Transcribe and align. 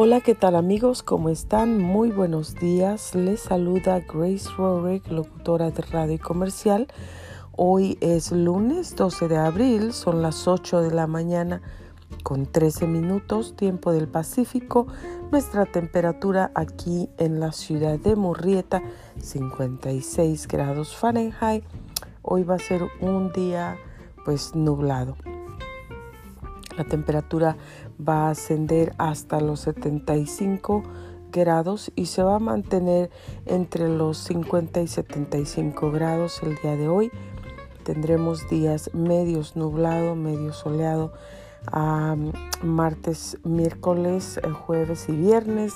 Hola, 0.00 0.20
¿qué 0.20 0.36
tal 0.36 0.54
amigos? 0.54 1.02
¿Cómo 1.02 1.28
están? 1.28 1.82
Muy 1.82 2.12
buenos 2.12 2.54
días. 2.54 3.16
Les 3.16 3.40
saluda 3.40 3.98
Grace 3.98 4.48
Rorick, 4.56 5.08
locutora 5.10 5.72
de 5.72 5.82
radio 5.82 6.14
y 6.14 6.18
comercial. 6.18 6.86
Hoy 7.56 7.98
es 8.00 8.30
lunes 8.30 8.94
12 8.94 9.26
de 9.26 9.38
abril, 9.38 9.92
son 9.92 10.22
las 10.22 10.46
8 10.46 10.82
de 10.82 10.94
la 10.94 11.08
mañana 11.08 11.62
con 12.22 12.46
13 12.46 12.86
minutos, 12.86 13.56
tiempo 13.56 13.90
del 13.90 14.06
Pacífico. 14.06 14.86
Nuestra 15.32 15.66
temperatura 15.66 16.52
aquí 16.54 17.10
en 17.18 17.40
la 17.40 17.50
ciudad 17.50 17.98
de 17.98 18.14
Murrieta, 18.14 18.80
56 19.20 20.46
grados 20.46 20.96
Fahrenheit. 20.96 21.64
Hoy 22.22 22.44
va 22.44 22.54
a 22.54 22.60
ser 22.60 22.84
un 23.00 23.32
día 23.32 23.76
pues 24.24 24.54
nublado. 24.54 25.16
La 26.76 26.84
temperatura 26.84 27.56
va 28.06 28.28
a 28.28 28.30
ascender 28.30 28.94
hasta 28.98 29.40
los 29.40 29.60
75 29.60 30.82
grados 31.32 31.92
y 31.94 32.06
se 32.06 32.22
va 32.22 32.36
a 32.36 32.40
mantener 32.40 33.10
entre 33.46 33.88
los 33.88 34.18
50 34.18 34.80
y 34.80 34.86
75 34.86 35.90
grados 35.90 36.42
el 36.42 36.56
día 36.56 36.76
de 36.76 36.88
hoy. 36.88 37.10
Tendremos 37.84 38.48
días 38.48 38.90
medios 38.94 39.56
nublado, 39.56 40.14
medio 40.14 40.52
soleado, 40.52 41.12
martes, 42.62 43.38
miércoles, 43.44 44.38
eh, 44.38 44.50
jueves 44.50 45.08
y 45.08 45.12
viernes. 45.12 45.74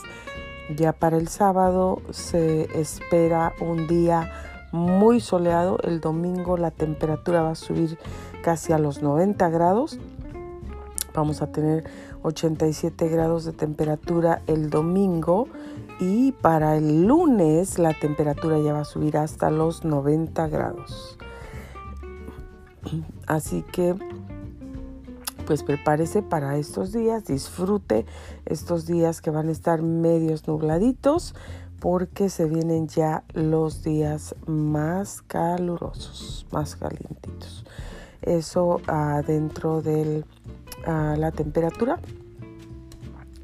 Ya 0.76 0.92
para 0.92 1.16
el 1.16 1.28
sábado 1.28 2.02
se 2.10 2.80
espera 2.80 3.52
un 3.60 3.86
día 3.86 4.30
muy 4.72 5.20
soleado. 5.20 5.78
El 5.82 6.00
domingo 6.00 6.56
la 6.56 6.70
temperatura 6.70 7.42
va 7.42 7.50
a 7.50 7.56
subir 7.56 7.98
casi 8.42 8.72
a 8.72 8.78
los 8.78 9.02
90 9.02 9.48
grados 9.50 9.98
Vamos 11.14 11.42
a 11.42 11.52
tener 11.52 11.84
87 12.22 13.08
grados 13.08 13.44
de 13.44 13.52
temperatura 13.52 14.42
el 14.46 14.70
domingo 14.70 15.48
y 16.00 16.32
para 16.32 16.76
el 16.76 17.06
lunes 17.06 17.78
la 17.78 17.94
temperatura 17.94 18.58
ya 18.58 18.72
va 18.72 18.80
a 18.80 18.84
subir 18.84 19.16
hasta 19.16 19.50
los 19.50 19.84
90 19.84 20.48
grados. 20.48 21.18
Así 23.26 23.62
que 23.72 23.94
pues 25.46 25.62
prepárese 25.62 26.22
para 26.22 26.56
estos 26.56 26.92
días, 26.92 27.24
disfrute 27.24 28.06
estos 28.46 28.86
días 28.86 29.20
que 29.20 29.30
van 29.30 29.48
a 29.48 29.52
estar 29.52 29.82
medios 29.82 30.46
nubladitos 30.46 31.34
porque 31.80 32.28
se 32.28 32.44
vienen 32.44 32.86
ya 32.86 33.24
los 33.32 33.82
días 33.82 34.36
más 34.46 35.20
calurosos, 35.22 36.46
más 36.52 36.76
calientitos. 36.76 37.64
Eso 38.22 38.80
adentro 38.86 39.82
del 39.82 40.24
la 40.86 41.30
temperatura. 41.32 41.98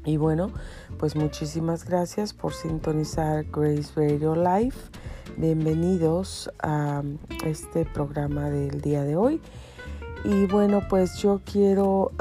Y 0.05 0.17
bueno, 0.17 0.51
pues 0.97 1.15
muchísimas 1.15 1.85
gracias 1.85 2.33
por 2.33 2.53
sintonizar 2.53 3.45
Grace 3.51 3.91
Radio 3.95 4.35
Live. 4.35 4.75
Bienvenidos 5.37 6.51
a 6.61 7.03
este 7.45 7.85
programa 7.85 8.49
del 8.49 8.81
día 8.81 9.03
de 9.03 9.15
hoy. 9.15 9.41
Y 10.23 10.45
bueno, 10.47 10.81
pues 10.89 11.17
yo 11.17 11.41
quiero 11.45 12.11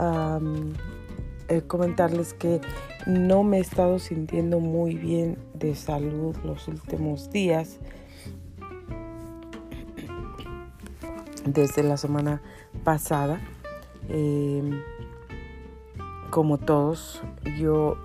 eh, 1.48 1.62
comentarles 1.62 2.34
que 2.34 2.60
no 3.06 3.42
me 3.42 3.58
he 3.58 3.60
estado 3.60 3.98
sintiendo 3.98 4.60
muy 4.60 4.94
bien 4.94 5.38
de 5.54 5.74
salud 5.74 6.36
los 6.44 6.68
últimos 6.68 7.30
días. 7.30 7.78
Desde 11.44 11.82
la 11.82 11.96
semana 11.96 12.42
pasada. 12.84 13.40
Em, 14.08 14.80
como 16.30 16.58
todos, 16.58 17.22
yo 17.58 17.96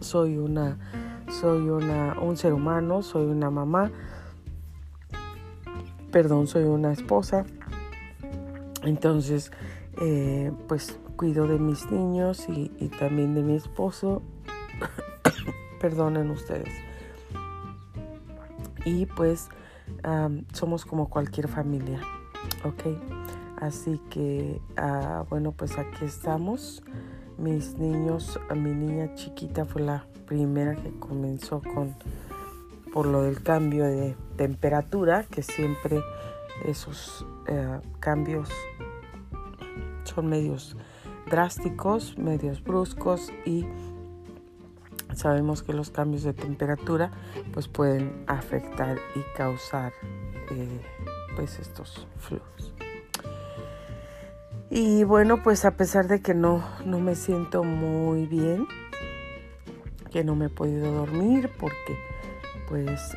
soy 0.00 0.38
una 0.38 0.78
soy 1.30 1.68
una, 1.68 2.18
un 2.20 2.36
ser 2.36 2.52
humano, 2.52 3.02
soy 3.02 3.26
una 3.26 3.50
mamá, 3.50 3.90
perdón, 6.10 6.46
soy 6.46 6.64
una 6.64 6.92
esposa. 6.92 7.44
Entonces, 8.82 9.52
eh, 10.00 10.52
pues 10.68 10.98
cuido 11.16 11.46
de 11.46 11.58
mis 11.58 11.90
niños 11.90 12.46
y, 12.48 12.68
también 12.98 13.34
de 13.34 13.42
mi 13.42 13.54
esposo. 13.54 14.22
Perdonen 15.80 16.30
ustedes. 16.30 16.74
Y 18.84 19.06
pues 19.06 19.48
somos 20.52 20.86
como 20.86 21.10
cualquier 21.10 21.48
familia, 21.48 22.00
¿ok? 22.64 23.19
Así 23.60 24.00
que, 24.08 24.60
ah, 24.76 25.24
bueno, 25.28 25.52
pues 25.52 25.78
aquí 25.78 26.04
estamos. 26.04 26.82
Mis 27.36 27.74
niños, 27.76 28.38
mi 28.54 28.70
niña 28.70 29.14
chiquita 29.14 29.64
fue 29.64 29.82
la 29.82 30.06
primera 30.26 30.76
que 30.76 30.90
comenzó 30.98 31.60
con, 31.62 31.94
por 32.92 33.06
lo 33.06 33.22
del 33.22 33.42
cambio 33.42 33.84
de 33.84 34.16
temperatura, 34.36 35.24
que 35.30 35.42
siempre 35.42 36.00
esos 36.64 37.26
eh, 37.48 37.80
cambios 37.98 38.48
son 40.04 40.28
medios 40.28 40.76
drásticos, 41.30 42.18
medios 42.18 42.62
bruscos 42.62 43.32
y 43.44 43.66
sabemos 45.14 45.62
que 45.62 45.72
los 45.72 45.90
cambios 45.90 46.22
de 46.22 46.32
temperatura 46.32 47.10
pues 47.52 47.68
pueden 47.68 48.24
afectar 48.26 48.98
y 49.14 49.36
causar 49.36 49.92
eh, 50.50 50.80
pues 51.36 51.58
estos 51.58 52.06
flujos. 52.18 52.74
Y 54.70 55.02
bueno, 55.02 55.42
pues 55.42 55.64
a 55.64 55.72
pesar 55.72 56.06
de 56.06 56.20
que 56.20 56.32
no, 56.32 56.64
no 56.84 57.00
me 57.00 57.16
siento 57.16 57.64
muy 57.64 58.26
bien, 58.26 58.68
que 60.12 60.22
no 60.22 60.36
me 60.36 60.46
he 60.46 60.48
podido 60.48 60.92
dormir 60.92 61.50
porque 61.58 61.98
pues 62.68 63.16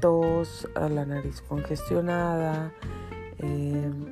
tos, 0.00 0.68
la 0.74 1.06
nariz 1.06 1.40
congestionada, 1.42 2.72
em, 3.38 4.06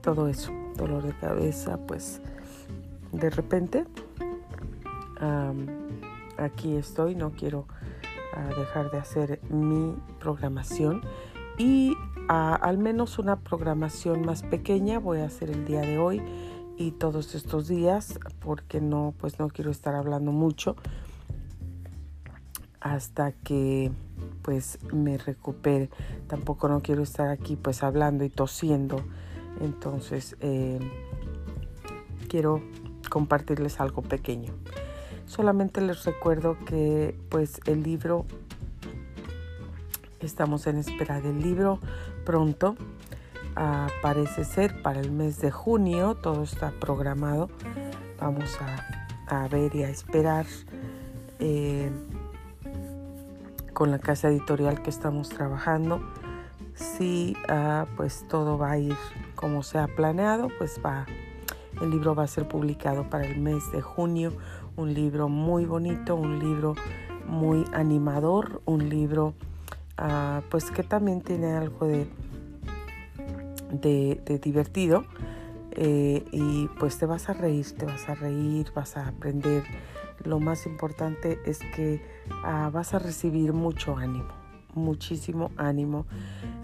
todo 0.00 0.26
eso, 0.26 0.52
dolor 0.76 1.04
de 1.04 1.12
cabeza, 1.12 1.78
pues 1.86 2.20
de 3.12 3.30
repente 3.30 3.84
aquí 6.36 6.76
estoy, 6.76 7.14
no 7.14 7.30
quiero 7.30 7.66
ah, 8.34 8.48
dejar 8.58 8.90
de 8.90 8.98
hacer 8.98 9.40
mi 9.50 9.94
programación 10.18 11.02
y 11.58 11.96
al 12.28 12.78
menos 12.78 13.18
una 13.18 13.40
programación 13.40 14.24
más 14.24 14.42
pequeña 14.42 14.98
voy 14.98 15.20
a 15.20 15.26
hacer 15.26 15.50
el 15.50 15.64
día 15.64 15.80
de 15.80 15.98
hoy 15.98 16.22
y 16.76 16.92
todos 16.92 17.34
estos 17.34 17.66
días 17.66 18.18
porque 18.40 18.80
no 18.80 19.14
pues 19.18 19.38
no 19.38 19.48
quiero 19.48 19.70
estar 19.70 19.94
hablando 19.94 20.30
mucho 20.30 20.76
hasta 22.80 23.32
que 23.32 23.90
pues 24.42 24.78
me 24.92 25.18
recupere. 25.18 25.90
Tampoco 26.26 26.68
no 26.68 26.80
quiero 26.80 27.02
estar 27.02 27.28
aquí 27.28 27.56
pues 27.56 27.82
hablando 27.82 28.24
y 28.24 28.30
tosiendo. 28.30 29.02
Entonces 29.60 30.36
eh, 30.40 30.78
quiero 32.28 32.62
compartirles 33.10 33.80
algo 33.80 34.02
pequeño. 34.02 34.52
Solamente 35.26 35.80
les 35.80 36.04
recuerdo 36.04 36.56
que 36.64 37.18
pues 37.28 37.60
el 37.66 37.82
libro 37.82 38.26
Estamos 40.20 40.66
en 40.66 40.78
espera 40.78 41.20
del 41.20 41.40
libro 41.40 41.78
pronto. 42.24 42.74
Parece 44.02 44.44
ser 44.44 44.82
para 44.82 45.00
el 45.00 45.12
mes 45.12 45.40
de 45.40 45.52
junio. 45.52 46.16
Todo 46.16 46.42
está 46.42 46.72
programado. 46.80 47.48
Vamos 48.20 48.58
a, 49.28 49.46
ver 49.48 49.74
y 49.76 49.84
a 49.84 49.90
esperar 49.90 50.46
eh, 51.38 51.90
con 53.72 53.92
la 53.92 54.00
casa 54.00 54.28
editorial 54.28 54.82
que 54.82 54.90
estamos 54.90 55.28
trabajando. 55.28 56.00
Si 56.74 57.36
ah, 57.48 57.86
pues 57.96 58.26
todo 58.28 58.58
va 58.58 58.72
a 58.72 58.78
ir 58.78 58.96
como 59.36 59.62
se 59.62 59.78
ha 59.78 59.86
planeado, 59.86 60.48
pues 60.58 60.80
va. 60.84 61.06
El 61.80 61.90
libro 61.90 62.16
va 62.16 62.24
a 62.24 62.28
ser 62.28 62.48
publicado 62.48 63.08
para 63.08 63.24
el 63.24 63.40
mes 63.40 63.70
de 63.70 63.82
junio. 63.82 64.32
Un 64.74 64.94
libro 64.94 65.28
muy 65.28 65.64
bonito, 65.64 66.16
un 66.16 66.40
libro 66.40 66.74
muy 67.26 67.64
animador, 67.72 68.62
un 68.64 68.88
libro 68.88 69.34
Ah, 70.00 70.42
pues 70.48 70.70
que 70.70 70.84
también 70.84 71.20
tiene 71.22 71.54
algo 71.54 71.86
de, 71.88 72.06
de, 73.72 74.38
divertido. 74.38 75.04
Eh, 75.72 76.24
y 76.32 76.68
pues 76.78 76.98
te 76.98 77.06
vas 77.06 77.28
a 77.28 77.34
reír, 77.34 77.66
te 77.76 77.84
vas 77.84 78.08
a 78.08 78.14
reír, 78.14 78.70
vas 78.74 78.96
a 78.96 79.08
aprender. 79.08 79.64
Lo 80.24 80.38
más 80.38 80.66
importante 80.66 81.40
es 81.44 81.58
que 81.58 82.00
ah, 82.44 82.70
vas 82.72 82.94
a 82.94 83.00
recibir 83.00 83.52
mucho 83.52 83.96
ánimo, 83.96 84.28
muchísimo 84.74 85.50
ánimo 85.56 86.06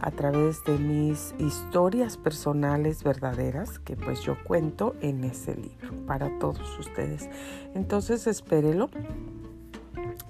a 0.01 0.13
través 0.13 0.63
de 0.65 0.79
mis 0.79 1.35
historias 1.39 2.17
personales 2.17 3.03
verdaderas 3.03 3.81
que 3.81 3.97
pues 3.97 4.21
yo 4.23 4.37
cuento 4.45 4.95
en 5.01 5.25
ese 5.25 5.57
libro 5.57 6.07
para 6.07 6.39
todos 6.39 6.79
ustedes. 6.79 7.29
Entonces 7.75 8.29
espérelo. 8.29 8.91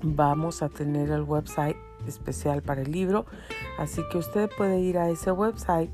Vamos 0.02 0.62
a 0.62 0.68
tener 0.68 1.10
el 1.10 1.22
website 1.22 1.76
especial 2.06 2.62
para 2.62 2.82
el 2.82 2.90
libro. 2.90 3.26
Así 3.78 4.02
que 4.10 4.18
usted 4.18 4.50
puede 4.56 4.80
ir 4.80 4.98
a 4.98 5.08
ese 5.10 5.32
website 5.32 5.90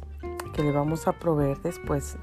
que 0.54 0.62
le 0.62 0.72
vamos 0.72 1.06
a 1.06 1.12
proveer 1.12 1.60
después 1.62 2.16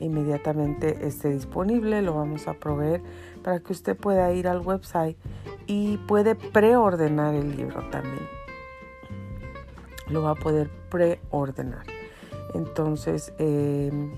inmediatamente 0.00 1.06
esté 1.06 1.30
disponible, 1.30 2.02
lo 2.02 2.14
vamos 2.14 2.48
a 2.48 2.54
proveer 2.54 3.02
para 3.44 3.60
que 3.60 3.72
usted 3.72 3.96
pueda 3.96 4.32
ir 4.32 4.48
al 4.48 4.60
website 4.60 5.16
y 5.66 5.98
puede 5.98 6.34
preordenar 6.34 7.34
el 7.34 7.56
libro 7.56 7.88
también. 7.90 8.26
Lo 10.08 10.22
va 10.22 10.30
a 10.30 10.34
poder 10.34 10.68
preordenar. 10.90 11.86
Entonces 12.54 13.32
em, 13.38 14.10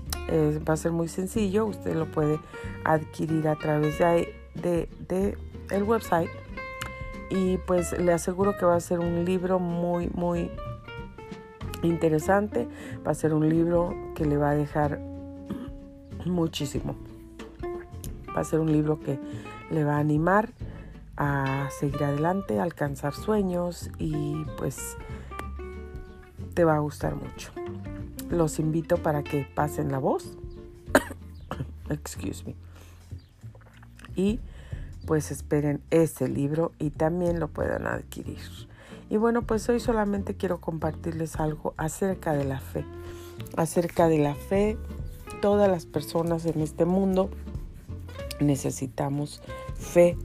va 0.67 0.73
a 0.73 0.77
ser 0.77 0.91
muy 0.91 1.07
sencillo, 1.07 1.65
usted 1.65 1.95
lo 1.95 2.09
puede 2.11 2.39
adquirir 2.83 3.47
a 3.47 3.55
través 3.55 3.99
de, 3.99 4.33
de, 4.55 4.89
de 5.07 5.37
el 5.69 5.83
website 5.83 6.29
y 7.33 7.57
pues 7.57 7.97
le 7.97 8.13
aseguro 8.13 8.55
que 8.57 8.65
va 8.65 8.75
a 8.75 8.79
ser 8.79 8.99
un 8.99 9.25
libro 9.25 9.57
muy 9.57 10.07
muy 10.13 10.51
interesante, 11.81 12.67
va 13.05 13.11
a 13.11 13.15
ser 13.15 13.33
un 13.33 13.49
libro 13.49 13.95
que 14.13 14.25
le 14.25 14.37
va 14.37 14.51
a 14.51 14.55
dejar 14.55 14.99
muchísimo. 16.25 16.95
Va 18.35 18.41
a 18.41 18.43
ser 18.43 18.59
un 18.59 18.71
libro 18.71 18.99
que 18.99 19.19
le 19.71 19.83
va 19.83 19.95
a 19.95 19.99
animar 19.99 20.49
a 21.17 21.69
seguir 21.79 22.03
adelante, 22.03 22.59
a 22.59 22.63
alcanzar 22.63 23.13
sueños 23.13 23.89
y 23.97 24.45
pues 24.57 24.95
te 26.53 26.63
va 26.63 26.75
a 26.75 26.79
gustar 26.79 27.15
mucho. 27.15 27.51
Los 28.29 28.59
invito 28.59 28.97
para 28.97 29.23
que 29.23 29.47
pasen 29.55 29.91
la 29.91 29.97
voz. 29.97 30.37
Excuse 31.89 32.43
me. 32.45 32.55
Y 34.15 34.39
pues 35.05 35.31
esperen 35.31 35.81
ese 35.89 36.27
libro 36.27 36.71
y 36.79 36.89
también 36.89 37.39
lo 37.39 37.47
puedan 37.47 37.87
adquirir. 37.87 38.39
Y 39.09 39.17
bueno, 39.17 39.43
pues 39.43 39.67
hoy 39.69 39.79
solamente 39.79 40.35
quiero 40.35 40.59
compartirles 40.59 41.35
algo 41.35 41.73
acerca 41.77 42.33
de 42.33 42.45
la 42.45 42.59
fe. 42.59 42.85
Acerca 43.55 44.07
de 44.07 44.19
la 44.19 44.35
fe, 44.35 44.77
todas 45.41 45.69
las 45.69 45.85
personas 45.85 46.45
en 46.45 46.61
este 46.61 46.85
mundo 46.85 47.29
necesitamos 48.39 49.41
fe 49.75 50.17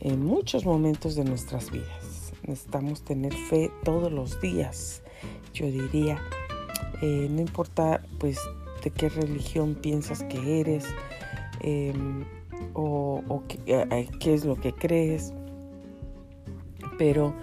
en 0.00 0.24
muchos 0.24 0.64
momentos 0.64 1.16
de 1.16 1.24
nuestras 1.24 1.70
vidas. 1.70 2.32
Necesitamos 2.46 3.02
tener 3.02 3.32
fe 3.32 3.72
todos 3.84 4.12
los 4.12 4.40
días, 4.40 5.02
yo 5.54 5.66
diría. 5.66 6.20
Eh, 7.02 7.28
no 7.30 7.40
importa 7.40 8.02
pues 8.18 8.38
de 8.82 8.90
qué 8.90 9.08
religión 9.08 9.74
piensas 9.74 10.22
que 10.24 10.60
eres 10.60 10.84
em, 11.60 12.24
o, 12.72 13.42
qué, 13.48 14.34
es 14.34 14.44
lo 14.44 14.56
que 14.56 14.72
crees, 14.72 15.32
pero 16.98 17.34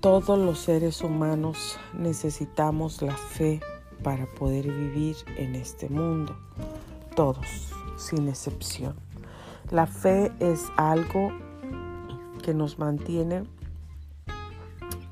todos 0.00 0.38
los 0.38 0.58
seres 0.60 1.02
humanos 1.02 1.78
necesitamos 1.92 3.02
la 3.02 3.16
fe 3.16 3.60
para 4.02 4.26
poder 4.26 4.66
vivir 4.66 5.16
en 5.36 5.54
este 5.54 5.88
mundo. 5.88 6.36
Todos, 7.14 7.72
sin 7.96 8.28
excepción. 8.28 8.94
La 9.70 9.86
fe 9.86 10.32
es 10.40 10.66
algo 10.76 11.30
que 12.42 12.54
nos 12.54 12.78
mantiene 12.78 13.44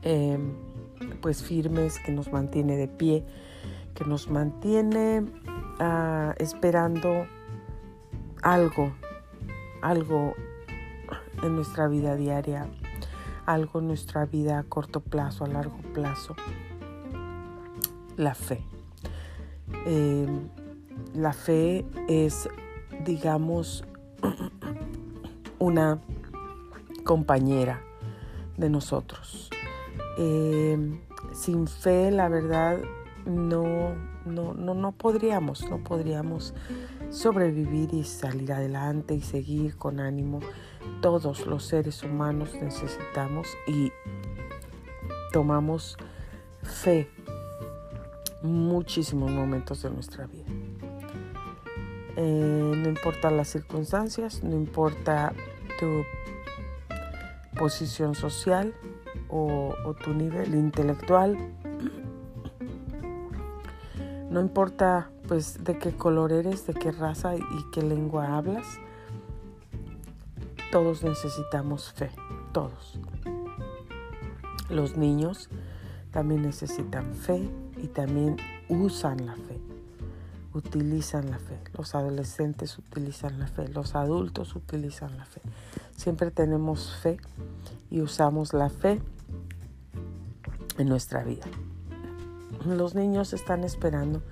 em, 0.02 0.54
pues 1.20 1.42
firmes, 1.42 1.98
que 1.98 2.12
nos 2.12 2.32
mantiene 2.32 2.76
de 2.76 2.88
pie, 2.88 3.24
que 3.94 4.04
nos 4.04 4.28
mantiene 4.28 5.24
ah, 5.80 6.34
esperando 6.38 7.26
algo, 8.42 8.92
algo 9.82 10.34
en 11.42 11.56
nuestra 11.56 11.88
vida 11.88 12.16
diaria, 12.16 12.68
algo 13.46 13.80
en 13.80 13.88
nuestra 13.88 14.26
vida 14.26 14.58
a 14.58 14.62
corto 14.64 15.00
plazo, 15.00 15.44
a 15.44 15.48
largo 15.48 15.78
plazo. 15.94 16.34
La 18.16 18.34
fe. 18.34 18.62
Em, 19.86 20.48
la 21.14 21.32
fe 21.32 21.86
es, 22.08 22.48
digamos, 23.04 23.84
una 25.58 26.00
compañera 27.04 27.80
de 28.56 28.68
nosotros. 28.68 29.50
Em, 30.18 31.00
sin 31.32 31.68
fe, 31.68 32.10
la 32.10 32.28
verdad, 32.28 32.78
no, 33.24 33.94
no, 34.24 34.54
no, 34.54 34.74
no 34.74 34.92
podríamos, 34.92 35.68
no 35.70 35.78
podríamos 35.78 36.54
sobrevivir 37.10 37.94
y 37.94 38.04
salir 38.04 38.52
adelante 38.52 39.14
y 39.14 39.20
seguir 39.20 39.76
con 39.76 40.00
ánimo. 40.00 40.40
Todos 41.00 41.46
los 41.46 41.64
seres 41.64 42.02
humanos 42.02 42.54
necesitamos 42.60 43.48
y 43.66 43.92
tomamos 45.32 45.96
fe 46.62 47.08
muchísimos 48.42 49.30
momentos 49.30 49.82
de 49.82 49.90
nuestra 49.90 50.26
vida. 50.26 50.46
Eh, 52.16 52.72
no 52.76 52.88
importa 52.88 53.30
las 53.30 53.48
circunstancias, 53.48 54.42
no 54.42 54.56
importa 54.56 55.32
tu 55.78 56.04
posición 57.56 58.14
social 58.14 58.74
o, 59.28 59.74
tu 60.02 60.14
nivel 60.14 60.54
intelectual, 60.54 61.36
no 64.30 64.40
importa 64.40 65.10
pues 65.28 65.62
de 65.62 65.78
qué 65.78 65.92
color 65.92 66.32
eres, 66.32 66.66
de 66.66 66.72
qué 66.72 66.90
raza 66.90 67.36
y 67.36 67.70
qué 67.70 67.82
lengua 67.82 68.36
hablas, 68.36 68.66
todos 70.72 71.04
necesitamos 71.04 71.92
fe, 71.92 72.10
todos. 72.52 72.98
Los 74.70 74.96
niños 74.96 75.50
también 76.10 76.42
necesitan 76.42 77.14
fe 77.14 77.48
y 77.76 77.88
también 77.88 78.36
usan 78.70 79.26
la 79.26 79.34
fe, 79.34 79.60
utilizan 80.54 81.30
la 81.30 81.38
fe. 81.38 81.58
Los 81.76 81.94
adolescentes 81.94 82.78
utilizan 82.78 83.38
la 83.38 83.46
fe, 83.46 83.68
los 83.68 83.94
adultos 83.94 84.56
utilizan 84.56 85.16
la 85.18 85.26
fe. 85.26 85.42
Siempre 85.94 86.30
tenemos 86.30 86.96
fe 87.02 87.18
y 87.90 88.00
usamos 88.00 88.54
la 88.54 88.70
fe 88.70 89.00
en 90.78 90.88
nuestra 90.88 91.22
vida. 91.22 91.46
Los 92.66 92.94
niños 92.94 93.32
están 93.34 93.62
esperando 93.64 94.22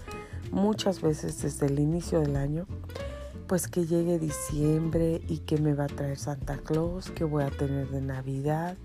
muchas 0.50 1.00
veces 1.00 1.42
desde 1.42 1.66
el 1.66 1.78
inicio 1.78 2.20
del 2.20 2.36
año, 2.36 2.66
pues 3.46 3.68
que 3.68 3.86
llegue 3.86 4.18
diciembre 4.18 5.20
y 5.28 5.38
que 5.38 5.58
me 5.58 5.74
va 5.74 5.84
a 5.84 5.88
traer 5.88 6.18
Santa 6.18 6.58
Claus, 6.58 7.10
que 7.10 7.24
voy 7.24 7.44
a 7.44 7.50
tener 7.50 7.88
de 7.90 8.00
Navidad, 8.00 8.76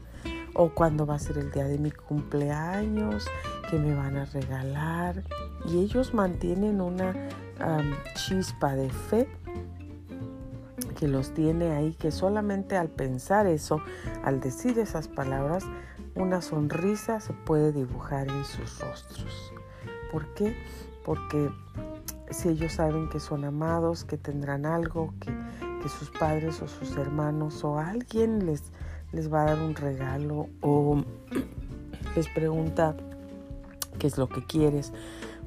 o 0.54 0.69
cuando 0.69 1.06
va 1.06 1.16
a 1.16 1.19
ser 1.19 1.38
el 1.38 1.52
día 1.52 1.66
de 1.66 1.78
mi 1.78 1.92
cumpleaños, 1.92 3.25
que 3.69 3.80
me 3.80 3.96
van 3.96 4.18
a 4.18 4.25
regalar. 4.25 5.24
Y 5.66 5.80
ellos 5.80 6.13
mantienen 6.13 6.81
una 6.81 7.30
chispa 8.15 8.75
de 8.75 8.89
fe 8.89 9.27
que 10.98 11.08
los 11.08 11.34
tiene 11.34 11.72
ahí, 11.72 11.94
que 11.94 12.12
solamente 12.12 12.77
al 12.77 12.89
pensar 12.89 13.48
eso, 13.48 13.82
al 14.24 14.39
decir 14.39 14.77
esas 14.77 15.08
palabras, 15.08 15.63
una 16.13 16.41
sonrisa 16.41 17.20
se 17.20 17.34
puede 17.34 17.72
dibujar 17.72 18.27
en 18.27 18.46
sus 18.46 18.80
rostros. 18.80 19.53
¿Por 20.12 20.32
qué? 20.34 20.56
Porque 21.03 21.50
si 22.29 22.50
ellos 22.50 22.74
saben 22.74 23.10
que 23.10 23.20
son 23.20 23.46
amados, 23.46 24.03
que 24.03 24.17
tendrán 24.17 24.65
algo, 24.65 25.13
que, 25.20 25.31
sus 25.89 26.12
padres 26.12 26.62
o 26.62 26.67
sus 26.67 26.96
hermanos 26.96 27.63
o 27.63 27.79
alguien 27.79 28.46
les, 28.46 28.72
les 29.12 29.34
va 29.34 29.41
a 29.41 29.46
dar 29.46 29.60
un 29.60 29.74
regalo 29.74 30.48
o 30.62 31.03
les 32.15 32.29
pregunta 32.29 32.96
qué 33.98 34.05
es 34.05 34.15
lo 34.20 34.29
que 34.29 34.46
quieres 34.46 34.93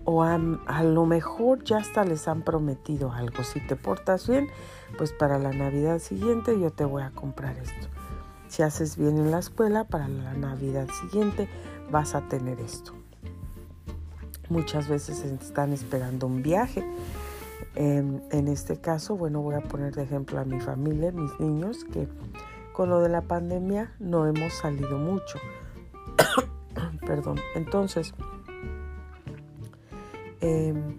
o 0.05 0.23
a, 0.23 0.39
lo 0.39 1.07
mejor 1.07 1.65
ya 1.65 1.79
hasta 1.79 2.05
les 2.05 2.29
han 2.29 2.43
prometido 2.43 3.13
algo. 3.13 3.43
Si 3.43 3.61
te 3.61 3.77
portas 3.77 4.29
bien, 4.29 4.49
pues 4.99 5.13
para 5.13 5.39
la 5.39 5.53
Navidad 5.53 5.99
siguiente 5.99 6.59
yo 6.61 6.71
te 6.71 6.85
voy 6.85 7.03
a 7.03 7.11
comprar 7.11 7.57
esto. 7.57 7.89
Si 8.49 8.63
haces 8.63 8.97
bien 8.97 9.19
en 9.19 9.31
la 9.31 9.39
escuela, 9.39 9.85
para 9.85 10.07
la 10.09 10.35
Navidad 10.35 10.89
siguiente 11.01 11.49
vas 11.91 12.15
a 12.15 12.29
tener 12.29 12.61
esto. 12.61 12.93
Muchas 14.49 14.89
veces 14.89 15.25
están 15.25 15.73
esperando 15.73 16.27
un 16.27 16.43
viaje. 16.43 16.85
En, 17.75 18.23
en 18.31 18.49
este 18.49 18.77
caso, 18.77 19.17
bueno, 19.17 19.41
voy 19.41 19.57
a 19.57 19.61
poner 19.61 19.95
de 19.95 20.03
ejemplo 20.03 20.39
a 20.39 20.45
mi 20.45 20.61
familia, 20.61 21.11
mis 21.13 21.39
niños, 21.41 21.85
que 21.85 22.07
con 22.75 22.91
lo 22.91 23.01
de 23.01 23.09
la 23.09 23.23
pandemia 23.23 23.95
no 24.01 24.27
hemos 24.27 24.53
salido 24.53 24.99
mucho. 24.99 25.39
Perdón. 27.07 27.39
Entonces, 27.55 28.13
em, 30.41 30.99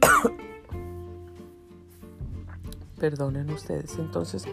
perdonen 2.98 3.48
ustedes. 3.50 3.96
Entonces, 3.98 4.44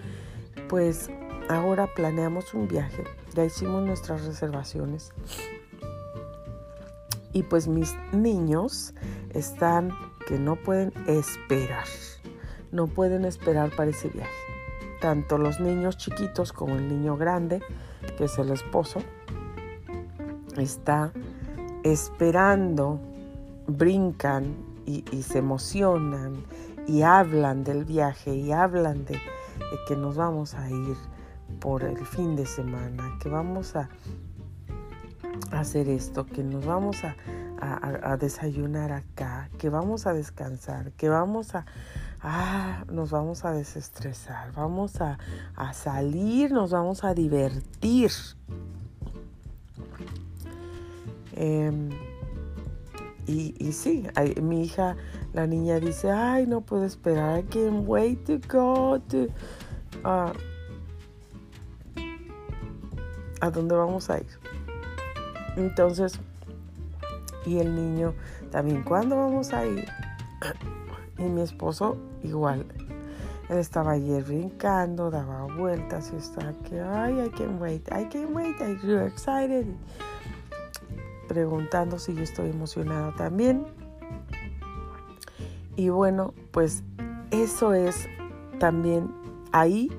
pues 0.69 1.09
ahora 1.49 1.87
planeamos 1.95 2.53
un 2.53 2.67
viaje. 2.67 3.03
Ya 3.33 3.43
hicimos 3.43 3.83
nuestras 3.83 4.23
reservaciones. 4.25 5.11
Y 7.35 7.43
pues 7.43 7.67
mis 7.67 7.93
niños 8.11 8.95
están 9.29 9.91
que 10.27 10.39
no 10.39 10.55
pueden 10.55 10.91
esperar. 11.05 11.85
No 12.71 12.87
pueden 12.87 13.25
esperar 13.25 13.69
para 13.75 13.91
ese 13.91 14.09
viaje 14.09 14.31
tanto 15.05 15.37
los 15.37 15.59
niños 15.59 15.97
chiquitos 15.97 16.51
como 16.51 16.75
el 16.75 16.87
niño 16.87 17.15
grande, 17.15 17.61
que 18.17 18.23
es 18.23 18.39
el 18.39 18.49
esposo, 18.49 19.01
está 20.57 21.11
esperando 21.83 22.99
brincan 23.67 24.55
y, 24.87 25.03
se 25.21 25.37
emocionan 25.37 26.43
y 26.87 27.03
hablan 27.03 27.63
del 27.63 27.85
viaje 27.85 28.35
y 28.35 28.51
hablan 28.51 29.05
de, 29.05 29.19
que 29.87 29.95
nos 29.95 30.15
vamos 30.15 30.55
a 30.55 30.69
ir 30.71 30.97
por 31.59 31.83
el 31.83 32.03
fin 32.05 32.35
de 32.35 32.47
semana, 32.47 33.19
que 33.21 33.29
vamos 33.29 33.75
a, 33.75 33.89
hacer 35.51 35.89
esto, 35.89 36.25
que 36.25 36.43
nos 36.43 36.65
vamos 36.65 37.03
a, 37.03 37.15
desayunar 38.17 38.91
acá, 38.91 39.49
que 39.57 39.69
vamos 39.69 40.05
a 40.07 40.13
descansar, 40.13 40.91
que 40.91 41.09
vamos 41.09 41.55
a, 41.55 41.65
ah, 42.21 42.83
nos 42.91 43.11
vamos 43.11 43.45
a 43.45 43.51
desestresar, 43.51 44.51
vamos 44.53 45.01
a, 45.01 45.17
salir, 45.73 46.51
nos 46.51 46.71
vamos 46.71 47.03
a 47.03 47.13
divertir. 47.13 48.11
Em, 51.33 51.89
y, 53.27 53.55
y, 53.57 53.73
sí, 53.73 54.05
mi 54.41 54.63
hija, 54.63 54.95
la 55.33 55.47
niña 55.47 55.79
dice, 55.79 56.11
ay, 56.11 56.45
no 56.45 56.61
puedo 56.61 56.85
esperar, 56.85 57.39
I 57.39 57.43
can't 57.43 57.87
wait 57.87 58.25
to 58.25 58.39
go 58.47 58.99
to... 58.99 59.27
Uh, 60.03 60.31
¿A 63.41 63.51
dónde 63.51 63.75
vamos 63.75 64.09
a 64.09 64.17
ir? 64.17 64.44
Entonces, 65.55 66.19
y 67.45 67.59
el 67.59 67.75
niño 67.75 68.13
también, 68.51 68.83
¿cuándo 68.83 69.17
vamos 69.17 69.53
a 69.53 69.65
ir? 69.65 69.87
Y 71.17 71.23
mi 71.23 71.41
esposo 71.41 71.95
igual. 72.23 72.65
Él 73.47 73.57
estaba 73.57 73.91
ayer 73.91 74.21
brincando, 74.21 75.09
daba 75.09 75.45
vueltas 75.45 76.11
y 76.13 76.17
estaba 76.17 76.51
que, 76.67 76.81
ay, 76.81 77.21
I 77.21 77.29
can't 77.29 77.61
wait, 77.61 77.87
I 77.87 78.05
can't 78.09 78.35
wait, 78.35 78.59
I'm 78.59 78.77
really 78.83 79.07
excited. 79.07 79.65
Preguntando 81.29 81.99
si 81.99 82.13
yo 82.15 82.23
estoy 82.23 82.49
emocionado 82.49 83.13
también. 83.13 83.65
Y 85.77 85.87
bueno, 85.87 86.33
pues 86.51 86.83
eso 87.31 87.73
es 87.73 88.07
también 88.59 89.13
ahí 89.51 89.91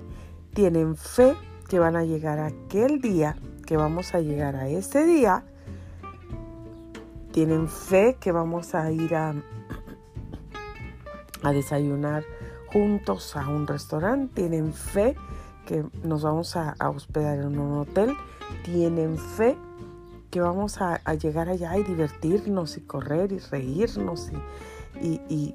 tienen 0.54 0.96
fe 0.96 1.34
que 1.68 1.78
van 1.78 1.96
a 1.96 2.04
llegar 2.04 2.38
aquel 2.38 3.00
día, 3.00 3.36
que 3.66 3.76
vamos 3.76 4.14
a 4.14 4.20
llegar 4.20 4.56
a 4.56 4.68
ese 4.68 5.04
día. 5.04 5.44
Tienen 7.32 7.68
fe 7.68 8.16
que 8.18 8.32
vamos 8.32 8.74
a 8.74 8.90
ir 8.90 9.14
a, 9.14 9.34
a 11.42 11.52
desayunar 11.52 12.24
juntos 12.72 13.36
a 13.36 13.48
un 13.48 13.66
restaurante. 13.66 14.42
Tienen 14.42 14.72
fe 14.72 15.16
que 15.66 15.84
nos 16.02 16.22
vamos 16.22 16.56
a, 16.56 16.74
hospedar 16.88 17.38
en 17.40 17.58
un 17.58 17.78
hotel. 17.78 18.16
Tienen 18.64 19.18
fe 19.18 19.58
que 20.30 20.40
vamos 20.40 20.80
a, 20.80 20.98
llegar 21.14 21.48
allá 21.48 21.76
y 21.76 21.82
divertirnos 21.82 22.78
y 22.78 22.80
correr 22.82 23.32
y 23.32 23.38
reírnos 23.38 24.30
y 25.00 25.54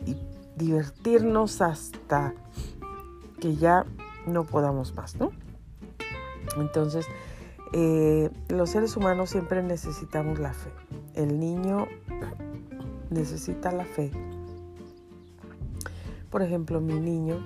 divertirnos 0.56 1.62
hasta 1.62 2.34
que 3.40 3.56
ya 3.56 3.86
no 4.28 4.44
podamos 4.44 4.94
más, 4.94 5.16
¿no? 5.16 5.32
Entonces, 6.58 7.08
eh, 7.74 8.30
los 8.50 8.70
seres 8.70 8.96
humanos 8.98 9.30
siempre 9.30 9.64
necesitamos 9.64 10.40
la 10.40 10.54
fe. 10.54 10.70
El 11.16 11.40
niño 11.40 11.88
necesita 13.10 13.72
la 13.72 13.86
fe. 13.86 14.12
Por 16.30 16.42
ejemplo, 16.42 16.80
mi 16.80 17.00
niño 17.00 17.38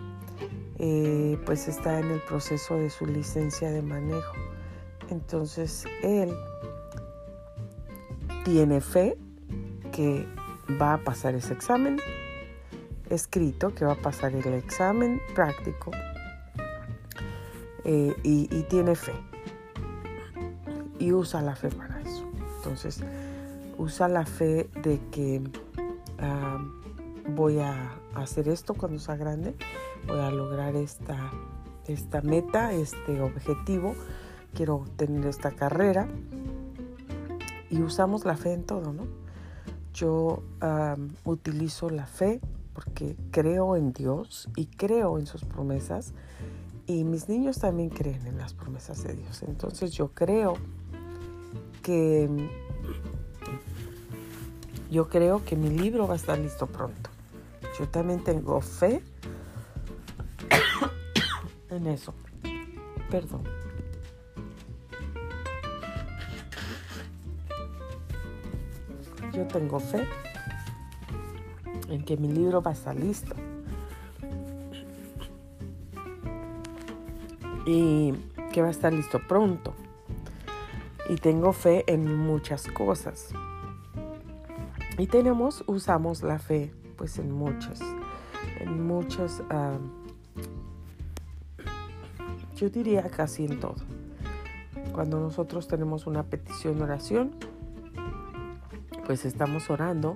eh, 0.78 1.40
pues 1.46 1.68
está 1.68 2.00
en 2.00 2.12
el 2.12 2.22
proceso 2.22 2.76
de 2.76 2.90
su 2.90 3.06
licencia 3.06 3.72
de 3.72 3.82
manejo. 3.82 4.34
Entonces, 5.10 5.86
él 6.04 6.34
tiene 8.44 8.82
fe 8.82 9.18
que 9.92 10.26
va 10.82 10.94
a 10.94 10.98
pasar 11.04 11.36
ese 11.36 11.54
examen 11.54 11.98
escrito, 13.10 13.74
que 13.74 13.86
va 13.86 13.94
a 13.94 14.02
pasar 14.02 14.34
el 14.34 14.54
examen 14.54 15.22
práctico 15.34 15.92
eh, 17.84 18.14
y, 18.24 18.48
tiene 18.64 18.96
fe. 18.96 19.14
Y 21.00 21.12
usa 21.12 21.42
la 21.42 21.56
fe 21.56 21.70
para 21.70 22.02
eso. 22.02 22.26
Entonces, 22.58 23.02
usa 23.78 24.08
la 24.08 24.26
fe 24.26 24.70
de 24.82 25.00
que 25.12 25.42
ah, 26.20 26.58
voy 27.30 27.60
a 27.60 27.92
hacer 28.16 28.48
esto 28.48 28.74
cuando 28.74 29.00
sea 29.00 29.16
grande, 29.16 29.56
voy 30.08 30.20
a 30.20 30.32
lograr 30.32 30.76
esta, 30.76 31.32
esta 31.88 32.22
meta, 32.22 32.74
este 32.74 33.22
objetivo, 33.22 33.96
quiero 34.54 34.86
tener 34.96 35.26
esta 35.26 35.52
carrera. 35.52 36.08
Y 37.70 37.82
usamos 37.82 38.26
la 38.26 38.38
fe 38.38 38.54
en 38.54 38.64
todo, 38.64 38.94
¿no? 38.94 39.04
Yo 39.94 40.44
utilizo 41.24 41.90
la 41.90 42.06
fe 42.06 42.42
porque 42.74 43.16
creo 43.32 43.78
en 43.78 43.94
Dios 43.94 44.50
y 44.56 44.66
creo 44.66 45.18
en 45.18 45.26
sus 45.26 45.46
promesas 45.46 46.14
y 46.88 47.04
mis 47.06 47.30
niños 47.30 47.60
también 47.60 47.90
creen 47.90 48.28
en 48.28 48.38
las 48.38 48.54
promesas 48.54 49.04
de 49.04 49.16
Dios. 49.16 49.44
Entonces 49.44 49.92
yo 49.92 50.10
creo 50.10 50.56
que 51.86 52.28
yo 54.90 55.08
creo 55.08 55.46
que 55.46 55.56
mi 55.56 55.70
libro 55.70 56.08
va 56.08 56.14
a 56.14 56.18
estar 56.18 56.40
listo 56.40 56.66
pronto. 56.66 57.12
Yo 57.78 57.88
también 57.88 58.24
tengo 58.24 58.60
fe 58.62 59.04
en 61.70 61.86
eso. 61.86 62.16
Perdón. 63.12 63.44
Yo 69.32 69.46
tengo 69.48 69.80
fe 69.80 70.08
en 71.90 72.04
que 72.04 72.18
mi 72.18 72.30
libro 72.30 72.64
va 72.64 72.72
a 72.72 72.74
estar 72.74 72.96
listo. 72.96 73.36
y 77.66 78.14
que 78.54 78.62
va 78.62 78.68
a 78.68 78.72
estar 78.72 78.94
listo 78.94 79.20
pronto. 79.28 79.74
Y 81.10 81.16
tengo 81.16 81.54
fe 81.54 81.84
en 81.88 82.16
muchas 82.18 82.68
cosas. 82.68 83.30
Y 84.98 85.08
tenemos, 85.08 85.64
usamos 85.68 86.24
la 86.24 86.40
fe 86.40 86.72
pues 86.96 87.20
en 87.20 87.32
muchas, 87.32 87.82
en 88.60 88.88
muchas, 88.88 89.44
ah, 89.50 89.78
yo 92.56 92.70
diría 92.70 93.04
casi 93.10 93.46
en 93.46 93.60
todo. 93.60 93.76
Cuando 94.94 95.20
nosotros 95.20 95.68
tenemos 95.68 96.08
una 96.08 96.24
petición 96.24 96.82
oración, 96.82 97.32
pues 99.06 99.26
estamos 99.26 99.70
orando, 99.70 100.16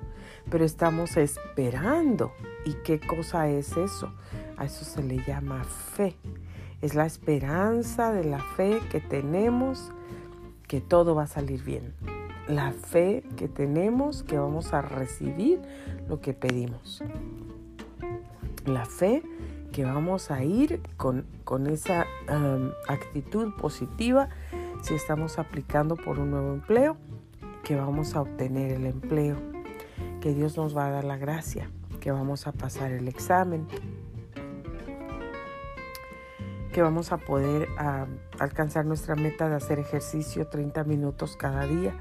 pero 0.50 0.63
estamos 0.63 1.17
esperando. 1.17 2.31
¿Y 2.65 2.74
qué 2.84 3.00
cosa 3.00 3.50
es 3.50 3.75
eso? 3.75 4.13
A 4.58 4.65
eso 4.65 4.86
se 4.86 5.03
le 5.03 5.17
llama 5.25 5.63
fe. 5.63 6.15
Es 6.81 6.96
la 6.96 7.05
esperanza 7.05 8.13
de 8.13 8.24
la 8.24 8.39
fe 8.39 8.79
que 8.89 9.01
tenemos 9.01 9.91
que 10.70 10.82
todo 10.82 11.16
va 11.16 11.24
a 11.24 11.28
salir 11.28 11.64
bien. 11.64 11.94
La 12.48 12.72
fe 12.72 13.24
que 13.36 13.48
tenemos 13.48 14.24
que 14.24 14.38
vamos 14.38 14.72
a 14.72 14.82
recibir 14.82 15.60
lo 16.08 16.22
que 16.22 16.34
pedimos. 16.34 17.04
La 18.66 18.86
fe 18.86 19.24
que 19.72 19.84
vamos 19.84 20.30
a 20.30 20.44
ir 20.44 20.82
con, 20.96 21.26
esa 21.68 22.06
um, 22.32 22.70
actitud 22.88 23.52
positiva 23.56 24.30
si 24.84 24.94
estamos 24.94 25.40
aplicando 25.40 25.96
por 25.96 26.20
un 26.20 26.32
nuevo 26.32 26.54
empleo, 26.54 26.98
que 27.64 27.76
vamos 27.76 28.16
a 28.16 28.22
obtener 28.22 28.72
el 28.72 28.86
empleo, 28.86 29.38
que 30.22 30.36
Dios 30.36 30.56
nos 30.56 30.78
va 30.78 30.86
a 30.88 30.92
dar 30.92 31.04
la 31.04 31.18
gracia, 31.18 31.72
que 32.00 32.12
vamos 32.12 32.46
a 32.46 32.52
pasar 32.52 32.92
el 32.92 33.08
examen, 33.08 33.68
que 36.72 36.82
vamos 36.82 37.12
a 37.12 37.18
poder 37.18 37.68
alcanzar 38.40 38.86
nuestra 38.86 39.16
meta 39.16 39.50
de 39.50 39.56
hacer 39.56 39.80
ejercicio 39.80 40.48
30 40.48 40.84
minutos 40.84 41.36
cada 41.36 41.66
día. 41.66 41.94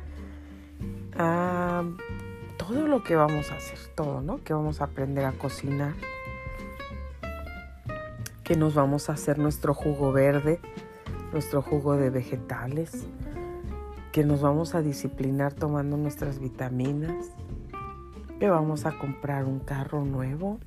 todo 2.56 2.86
lo 2.86 3.02
que 3.02 3.16
vamos 3.16 3.50
a 3.50 3.56
hacer, 3.56 3.78
todo, 3.94 4.20
¿no? 4.20 4.42
Que 4.44 4.52
vamos 4.52 4.80
a 4.80 4.84
aprender 4.84 5.24
a 5.24 5.32
cocinar, 5.32 5.94
que 8.44 8.56
nos 8.56 8.74
vamos 8.74 9.08
a 9.08 9.14
hacer 9.14 9.38
nuestro 9.38 9.72
jugo 9.74 10.12
verde, 10.12 10.60
nuestro 11.32 11.62
jugo 11.62 11.96
de 11.96 12.10
vegetales, 12.10 13.06
que 14.12 14.24
nos 14.24 14.42
vamos 14.42 14.74
a 14.74 14.82
disciplinar 14.82 15.54
tomando 15.54 15.96
nuestras 15.96 16.38
vitaminas, 16.40 17.30
que 18.38 18.48
vamos 18.48 18.86
a 18.86 18.98
comprar 18.98 19.44
un 19.44 19.60
carro 19.60 20.04
nuevo, 20.04 20.58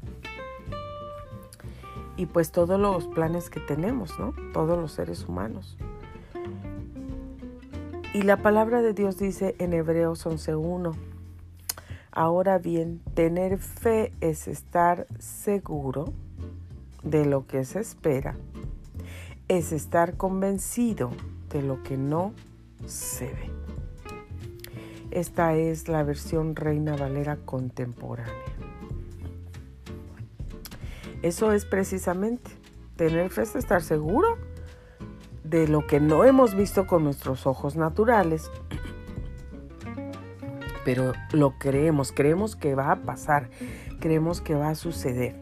y 2.18 2.26
pues 2.26 2.52
todos 2.52 2.80
los 2.80 3.08
planes 3.08 3.50
que 3.50 3.60
tenemos, 3.60 4.20
¿no? 4.20 4.34
Todos 4.54 4.78
los 4.78 4.92
seres 4.92 5.28
humanos. 5.28 5.78
Y 8.14 8.24
la 8.24 8.38
palabra 8.38 8.82
de 8.82 8.94
Dios 8.94 9.18
dice 9.18 9.56
en 9.60 9.74
Hebreos 9.74 10.26
11.1, 10.26 10.94
ahora 12.12 12.58
bien, 12.58 13.02
tener 13.14 13.58
fe 13.58 14.12
es 14.20 14.50
estar 14.50 15.08
seguro 15.18 16.12
de 17.04 17.26
lo 17.26 17.48
que 17.48 17.64
se 17.64 17.80
espera, 17.80 18.36
es 19.48 19.72
estar 19.72 20.18
convencido 20.18 21.12
de 21.50 21.62
lo 21.62 21.84
que 21.84 21.98
no 21.98 22.34
se 22.86 23.28
ve. 23.28 23.50
Esta 25.12 25.56
es 25.56 25.88
la 25.88 26.04
versión 26.04 26.56
Reina 26.56 26.96
Valera 26.96 27.38
contemporánea. 27.38 28.51
Eso 31.22 31.52
es 31.52 31.66
precisamente 31.66 32.52
tener 32.96 33.32
fe 33.32 33.42
es 33.42 33.56
estar 33.56 33.82
seguro 33.82 34.38
de 35.44 35.68
lo 35.68 35.88
que 35.88 36.00
no 36.00 36.24
hemos 36.24 36.56
visto 36.56 36.86
con 36.86 37.04
nuestros 37.04 37.48
ojos 37.48 37.76
naturales, 37.76 38.52
pero 40.86 41.14
lo 41.32 41.58
creemos, 41.58 42.12
creemos 42.12 42.56
que 42.56 42.76
va 42.76 42.92
a 42.92 42.96
pasar, 42.98 43.50
creemos 44.00 44.40
que 44.40 44.56
va 44.56 44.70
a 44.70 44.76
suceder. 44.76 45.36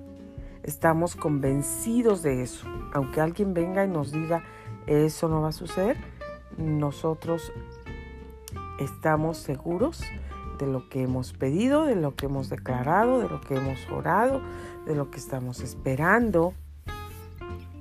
Estamos 0.64 1.16
convencidos 1.16 2.22
de 2.24 2.44
eso. 2.44 2.68
Aunque 2.94 3.22
alguien 3.22 3.54
venga 3.54 3.84
y 3.84 3.88
nos 3.88 4.12
diga, 4.12 4.44
eso 4.88 5.28
no 5.28 5.42
va 5.42 5.50
a 5.50 5.54
suceder, 5.54 5.98
nosotros 6.58 7.52
estamos 8.80 9.38
seguros 9.38 10.02
de 10.60 10.68
lo 10.68 10.90
que 10.90 11.02
hemos 11.02 11.34
pedido, 11.34 11.86
de 11.86 11.96
lo 11.96 12.16
que 12.16 12.28
hemos 12.28 12.50
declarado, 12.50 13.20
de 13.20 13.30
lo 13.30 13.42
que 13.42 13.56
hemos 13.56 13.80
orado, 13.90 14.42
de 14.86 14.96
lo 14.96 15.10
que 15.10 15.18
estamos 15.18 15.62
esperando. 15.62 16.54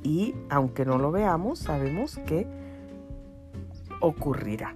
Y 0.03 0.35
aunque 0.49 0.87
no 0.87 0.97
lo 0.97 1.11
veamos, 1.11 1.59
sabemos 1.59 2.19
que 2.27 2.47
ocurrirá. 4.01 4.75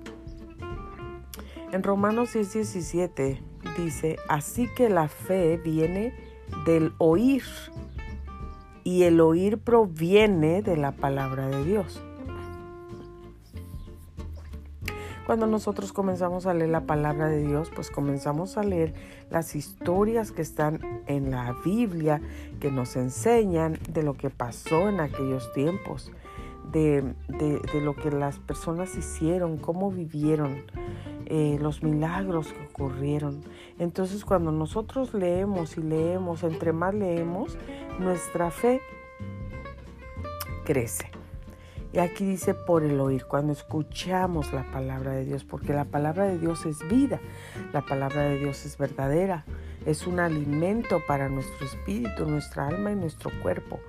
En 1.71 1.83
Romanos 1.83 2.35
10, 2.35 2.53
17 2.53 3.43
dice, 3.79 4.17
así 4.29 4.69
que 4.77 4.91
la 4.91 5.09
fe 5.09 5.57
viene 5.57 6.13
del 6.67 6.93
oír 6.99 7.45
y 8.85 9.05
el 9.05 9.21
oír 9.21 9.59
proviene 9.59 10.61
de 10.61 10.77
la 10.77 10.93
palabra 10.93 11.49
de 11.49 11.65
Dios. 11.65 12.03
Cuando 15.33 15.47
nosotros 15.47 15.95
comenzamos 15.95 16.45
a 16.45 16.53
leer 16.53 16.69
la 16.69 16.83
palabra 16.83 17.27
de 17.27 17.47
Dios, 17.47 17.71
pues 17.75 17.91
comenzamos 17.91 18.59
a 18.59 18.63
leer 18.63 18.93
las 19.31 19.57
historias 19.57 20.31
que 20.31 20.43
están 20.43 20.79
en 21.07 21.31
la 21.31 21.57
Biblia, 21.65 22.21
que 22.61 22.71
nos 22.71 22.97
enseñan 22.97 23.79
de 23.89 24.03
lo 24.03 24.13
que 24.13 24.29
pasó 24.29 24.91
en 24.91 25.01
aquellos 25.01 25.51
tiempos, 25.55 26.13
de, 26.71 27.15
lo 27.83 27.97
que 27.97 28.11
las 28.11 28.41
personas 28.41 28.95
hicieron, 28.95 29.57
cómo 29.57 29.91
vivieron, 29.91 30.65
eh, 31.25 31.57
los 31.59 31.83
milagros 31.83 32.53
que 32.53 32.67
ocurrieron. 32.67 33.41
Entonces 33.79 34.27
cuando 34.27 34.53
nosotros 34.53 35.15
leemos 35.15 35.79
y 35.79 35.81
leemos, 35.81 36.43
entre 36.43 36.75
más 36.75 36.95
leemos, 36.95 37.57
nuestra 37.99 38.51
fe 38.51 38.83
crece. 40.67 41.22
Y 41.93 41.99
aquí 41.99 42.25
dice 42.25 42.55
por 42.55 42.85
el 42.85 42.99
oír, 43.01 43.27
cuando 43.27 43.53
escuchamos 43.53 44.53
la 44.55 44.65
palabra 44.71 45.13
de 45.13 45.27
Dios, 45.27 45.45
porque 45.45 45.75
la 45.75 45.85
palabra 45.85 46.25
de 46.25 46.39
Dios 46.39 46.65
es 46.65 46.87
vida, 46.89 47.21
la 47.75 47.83
palabra 47.83 48.23
de 48.23 48.39
Dios 48.39 48.65
es 48.65 48.79
verdadera, 48.79 49.45
es 49.85 50.07
un 50.07 50.19
alimento 50.19 51.03
para 51.07 51.29
nuestro 51.29 51.67
espíritu, 51.67 52.25
nuestra 52.25 52.69
alma 52.69 52.93
y 52.93 52.97
nuestro 52.97 53.31
cuerpo. 53.43 53.81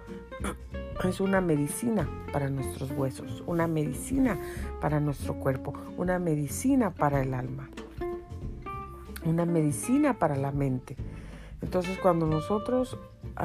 Es 1.04 1.20
una 1.20 1.42
medicina 1.42 2.08
para 2.32 2.50
nuestros 2.50 2.92
huesos, 2.92 3.44
una 3.48 3.68
medicina 3.68 4.38
para 4.80 5.00
nuestro 5.00 5.34
cuerpo, 5.34 5.74
una 5.98 6.20
medicina 6.20 6.92
para 6.92 7.24
el 7.24 7.34
alma, 7.34 7.68
una 9.26 9.44
medicina 9.46 10.14
para 10.20 10.36
la 10.36 10.52
mente. 10.52 10.96
Entonces 11.62 11.98
cuando 11.98 12.28
nosotros 12.28 12.96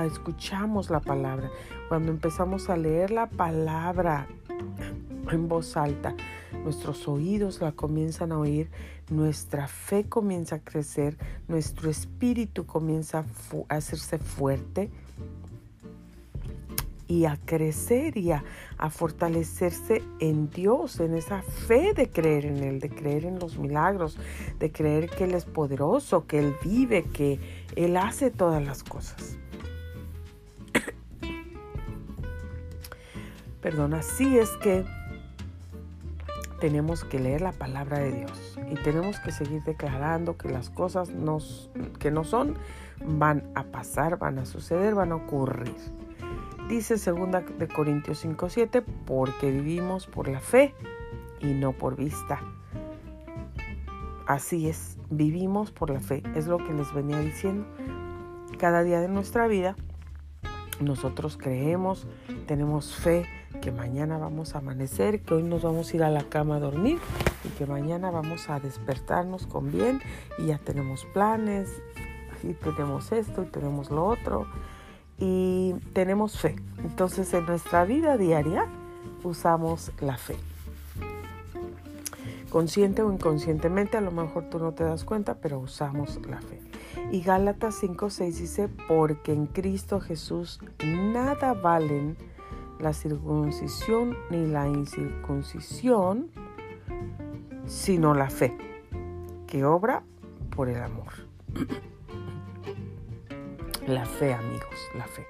escuchamos 0.07 0.91
la 0.91 1.01
palabra, 1.01 1.51
cuando 1.89 2.13
empezamos 2.13 2.69
a 2.69 2.77
leer 2.77 3.11
la 3.11 3.29
palabra 3.29 4.29
en 5.31 5.49
voz 5.49 5.77
alta, 5.77 6.15
nuestros 6.65 7.07
oídos 7.09 7.61
la 7.61 7.73
comienzan 7.73 8.33
a 8.33 8.39
oír, 8.39 8.71
nuestra 9.11 9.69
fe 9.69 10.05
comienza 10.05 10.57
a 10.57 10.59
crecer, 10.61 11.17
nuestro 11.49 11.91
espíritu 11.91 12.67
comienza 12.67 13.25
a, 13.69 13.75
hacerse 13.75 14.19
fuerte 14.19 14.91
y 17.07 17.25
a 17.25 17.39
crecer 17.45 18.17
y 18.19 18.33
a, 18.33 18.45
fortalecerse 18.91 20.03
en 20.21 20.51
Dios, 20.51 21.01
en 21.01 21.15
esa 21.15 21.43
fe 21.43 21.95
de 21.95 22.11
creer 22.11 22.47
en 22.47 22.63
Él, 22.63 22.81
de 22.81 22.91
creer 22.91 23.25
en 23.25 23.39
los 23.39 23.59
milagros, 23.59 24.19
de 24.59 24.71
creer 24.71 25.09
que 25.11 25.25
Él 25.25 25.35
es 25.35 25.45
poderoso, 25.45 26.27
que 26.27 26.39
Él 26.39 26.55
vive, 26.63 27.05
que 27.05 27.41
Él 27.77 27.97
hace 27.97 28.31
todas 28.31 28.65
las 28.65 28.85
cosas. 28.85 29.39
Perdón, 33.69 33.93
así 33.93 34.39
es 34.39 34.49
que 34.63 34.83
tenemos 36.59 37.05
que 37.05 37.19
leer 37.19 37.43
la 37.43 37.53
palabra 37.53 37.99
de 37.99 38.13
Dios 38.13 38.59
y 38.71 38.77
tenemos 38.77 39.21
que 39.21 39.31
seguir 39.31 39.63
declarando 39.63 40.39
que 40.39 40.49
las 40.49 40.71
cosas 40.71 41.11
que 41.99 42.11
no 42.11 42.25
son 42.25 42.55
van 43.05 43.47
a 43.55 43.65
pasar, 43.65 44.19
van 44.19 44.39
a 44.39 44.47
suceder, 44.47 44.95
van 44.95 45.13
a 45.13 45.17
ocurrir. 45.17 45.77
Dice 46.71 46.95
2 46.95 47.59
de 47.59 47.69
Corintios 47.69 48.25
5:7, 48.25 48.83
porque 49.05 49.51
vivimos 49.51 50.07
por 50.07 50.29
la 50.29 50.41
fe 50.41 50.75
y 51.41 51.49
no 51.49 51.73
por 51.73 51.95
vista. 51.95 52.41
Así 54.27 54.67
es, 54.71 54.97
vivimos 55.11 55.73
por 55.73 55.91
la 55.91 56.01
fe, 56.01 56.23
es 56.35 56.47
lo 56.47 56.57
que 56.57 56.73
les 56.73 56.91
venía 56.95 57.21
diciendo. 57.21 57.67
Cada 58.59 58.83
día 58.83 59.03
de 59.03 59.09
nuestra 59.09 59.47
vida 59.47 59.77
nosotros 60.81 61.37
creemos, 61.37 62.07
tenemos 62.47 62.95
fe, 62.95 63.27
que 63.61 63.73
mañana 63.73 64.19
vamos 64.19 64.55
a 64.55 64.59
amanecer, 64.59 65.21
que 65.23 65.35
hoy 65.35 65.43
nos 65.43 65.63
vamos 65.63 65.93
a 65.93 65.97
ir 65.97 66.03
a 66.03 66.11
la 66.11 66.25
cama 66.25 66.57
a 66.57 66.61
dormir 66.61 66.99
y 67.45 67.49
que 67.51 67.67
mañana 67.67 68.11
vamos 68.11 68.49
a 68.51 68.61
despertarnos 68.61 69.47
con 69.47 69.71
bien 69.73 70.01
y 70.39 70.47
ya 70.47 70.59
tenemos 70.59 71.05
planes 71.13 71.69
y 72.43 72.55
tenemos 72.55 73.13
esto 73.13 73.43
y 73.43 73.47
tenemos 73.47 73.91
lo 73.91 74.05
otro 74.07 74.47
y 75.19 75.75
tenemos 75.93 76.39
fe. 76.39 76.57
Entonces 76.79 77.33
en 77.35 77.47
nuestra 77.47 77.85
vida 77.85 78.17
diaria 78.17 78.67
usamos 79.25 79.93
la 80.01 80.17
fe. 80.17 80.37
Consciente 82.51 83.03
o 83.03 83.13
inconscientemente, 83.13 83.99
a 83.99 84.01
lo 84.01 84.11
mejor 84.11 84.49
tú 84.49 84.59
no 84.59 84.73
te 84.73 84.83
das 84.83 85.05
cuenta, 85.05 85.35
pero 85.35 85.59
usamos 85.59 86.19
la 86.27 86.41
fe. 86.41 86.61
Y 87.13 87.21
Gálatas 87.21 87.83
5:6 87.83 88.39
dice, 88.39 88.69
porque 88.89 89.33
en 89.33 89.47
Cristo 89.47 90.01
Jesús 90.01 90.61
nada 90.83 91.53
valen 91.53 92.17
la 92.81 92.93
circuncisión 92.93 94.17
ni 94.31 94.47
la 94.47 94.69
incircuncisión, 94.69 96.31
sino 97.67 98.15
la 98.15 98.31
fe, 98.31 98.57
que 99.47 99.65
obra 99.65 100.03
por 100.55 100.69
el 100.69 100.83
amor. 100.83 101.13
La 103.87 104.05
fe, 104.05 104.35
amigos, 104.35 104.79
la 104.95 105.07
fe. 105.07 105.27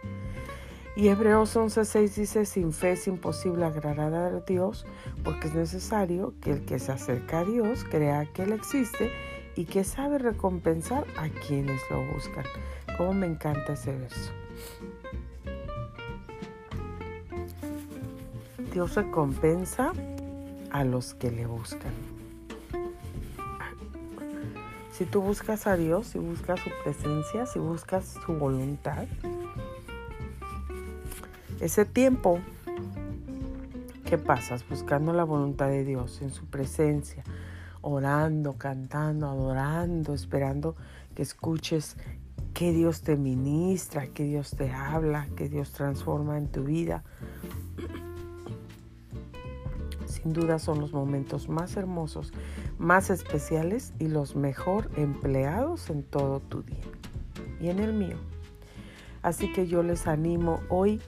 Y 0.97 1.07
Hebreos 1.11 1.55
11:6 1.55 2.15
dice, 2.17 2.45
sin 2.45 2.73
fe 2.73 2.91
es 2.91 3.07
imposible 3.07 3.65
agradar 3.65 4.13
a 4.15 4.41
Dios, 4.41 4.85
porque 5.23 5.47
es 5.47 5.55
necesario 5.55 6.35
que 6.41 6.51
el 6.51 6.65
que 6.65 6.81
se 6.81 6.91
acerca 6.91 7.39
a 7.39 7.45
Dios 7.45 7.85
crea 7.85 8.27
que 8.27 8.43
Él 8.43 8.53
existe 8.53 9.13
y 9.55 9.67
que 9.67 9.85
sabe 9.85 10.19
recompensar 10.19 11.07
a 11.17 11.29
quienes 11.29 11.81
lo 11.89 12.05
buscan. 12.13 12.45
Como 12.97 13.13
me 13.13 13.27
encanta 13.27 13.75
ese 13.75 13.95
verso. 13.95 14.33
Dios 18.79 18.95
recompensa 18.95 19.93
a 20.71 20.85
los 20.85 21.13
que 21.15 21.33
le 21.33 21.47
buscan. 21.47 21.91
Si 24.93 25.05
tú 25.05 25.21
buscas 25.21 25.67
a 25.67 25.77
Dios, 25.77 26.07
si 26.07 26.21
buscas 26.21 26.61
su 26.61 26.71
presencia, 26.85 27.47
si 27.47 27.59
buscas 27.59 28.15
su 28.25 28.35
voluntad, 28.35 29.09
ese 31.59 31.87
tiempo 31.87 32.39
que 34.05 34.17
pasas 34.17 34.65
buscando 34.69 35.13
la 35.13 35.25
voluntad 35.25 35.67
de 35.67 35.85
Dios 35.85 36.23
en 36.23 36.31
su 36.31 36.47
presencia, 36.47 37.25
orando, 37.81 38.59
cantando, 38.59 39.27
adorando, 39.27 40.15
esperando 40.15 40.77
que 41.17 41.23
escuches 41.23 41.97
que 42.55 42.73
Dios 42.73 43.03
te 43.03 43.17
ministra, 43.17 44.07
que 44.07 44.23
Dios 44.23 44.53
te 44.53 44.71
habla, 44.71 45.27
que 45.35 45.49
Dios 45.49 45.73
transforma 45.73 46.39
en 46.39 46.47
tu 46.47 46.63
vida, 46.63 47.03
sin 50.23 50.33
duda 50.33 50.59
son 50.59 50.81
los 50.81 50.93
momentos 50.93 51.49
más 51.49 51.77
hermosos, 51.77 52.33
más 52.79 53.11
especiales 53.11 53.93
y 53.99 54.09
los 54.09 54.37
mejor 54.37 54.91
empleados 54.97 55.91
en 55.91 56.03
todo 56.03 56.41
tu 56.41 56.63
día 56.63 56.85
y 57.61 57.69
en 57.69 57.79
el 57.79 57.93
mío. 57.93 58.17
Así 59.23 59.53
que 59.53 59.67
yo 59.67 59.83
les 59.83 60.07
animo 60.07 60.61
hoy, 60.69 61.01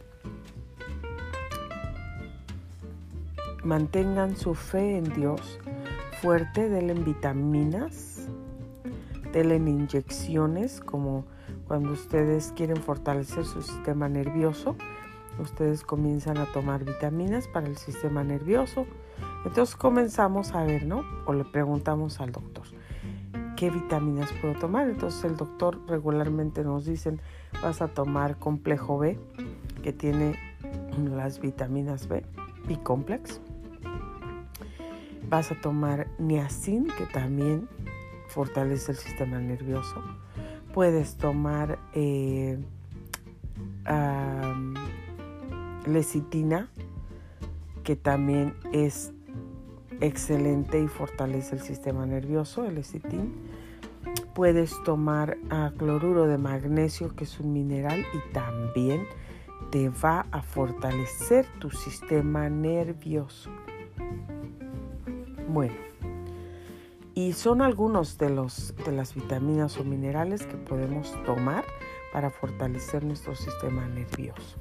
mantengan 3.64 4.36
su 4.36 4.54
fe 4.54 4.96
en 4.96 5.04
Dios 5.04 5.58
fuerte, 6.20 6.68
denle 6.68 6.94
vitaminas, 6.94 8.28
denle 9.32 9.56
inyecciones 9.56 10.80
como 10.80 11.24
cuando 11.66 11.92
ustedes 11.92 12.52
quieren 12.56 12.76
fortalecer 12.76 13.44
su 13.44 13.62
sistema 13.62 14.08
nervioso 14.08 14.76
ustedes 15.40 15.84
comienzan 15.84 16.38
a 16.38 16.46
tomar 16.46 16.84
vitaminas 16.84 17.48
para 17.48 17.66
el 17.66 17.76
sistema 17.76 18.24
nervioso. 18.24 18.86
Entonces 19.44 19.74
comenzamos 19.76 20.52
a 20.52 20.64
ver, 20.64 20.86
¿no? 20.86 21.04
O 21.26 21.32
le 21.32 21.44
preguntamos 21.44 22.20
al 22.20 22.32
doctor, 22.32 22.64
¿qué 23.56 23.70
vitaminas 23.70 24.30
puedo 24.40 24.54
tomar? 24.54 24.88
Entonces 24.88 25.24
el 25.24 25.36
doctor 25.36 25.80
regularmente 25.86 26.62
nos 26.62 26.84
dicen, 26.84 27.20
vas 27.62 27.80
a 27.80 27.88
tomar 27.88 28.38
complejo 28.38 28.98
B, 28.98 29.18
que 29.82 29.92
tiene 29.92 30.38
las 30.98 31.40
vitaminas 31.40 32.06
B, 32.06 32.24
B-complex. 32.66 33.40
Vas 35.28 35.52
a 35.52 35.60
tomar 35.60 36.08
niacin, 36.18 36.88
que 36.98 37.06
también 37.06 37.68
fortalece 38.28 38.92
el 38.92 38.98
sistema 38.98 39.38
nervioso. 39.38 40.02
Puedes 40.74 41.16
tomar 41.16 41.78
eh, 41.94 42.58
lecitina, 45.86 46.68
que 47.84 47.96
también 47.96 48.54
es 48.72 49.12
excelente 50.00 50.80
y 50.80 50.88
fortalece 50.88 51.56
el 51.56 51.62
sistema 51.62 52.06
nervioso, 52.06 52.64
el 52.64 52.76
lecitin. 52.76 53.34
Puedes 54.34 54.82
tomar 54.84 55.38
cloruro 55.76 56.26
de 56.26 56.38
magnesio, 56.38 57.14
que 57.14 57.24
es 57.24 57.38
un 57.40 57.52
mineral 57.52 58.04
y 58.14 58.32
también 58.32 59.06
te 59.70 59.88
va 59.88 60.26
a 60.30 60.42
fortalecer 60.42 61.46
tu 61.58 61.70
sistema 61.70 62.48
nervioso. 62.48 63.50
Bueno, 65.48 65.74
y 67.14 67.32
son 67.32 67.60
algunos 67.60 68.18
de, 68.18 68.30
los, 68.30 68.74
de 68.84 68.92
las 68.92 69.14
vitaminas 69.14 69.78
o 69.78 69.84
minerales 69.84 70.46
que 70.46 70.56
podemos 70.56 71.12
tomar 71.24 71.64
para 72.12 72.30
fortalecer 72.30 73.04
nuestro 73.04 73.34
sistema 73.34 73.86
nervioso. 73.86 74.58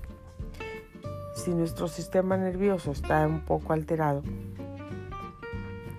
Si 1.35 1.51
nuestro 1.51 1.87
sistema 1.87 2.37
nervioso 2.37 2.91
está 2.91 3.25
un 3.25 3.41
poco 3.41 3.73
alterado, 3.73 4.23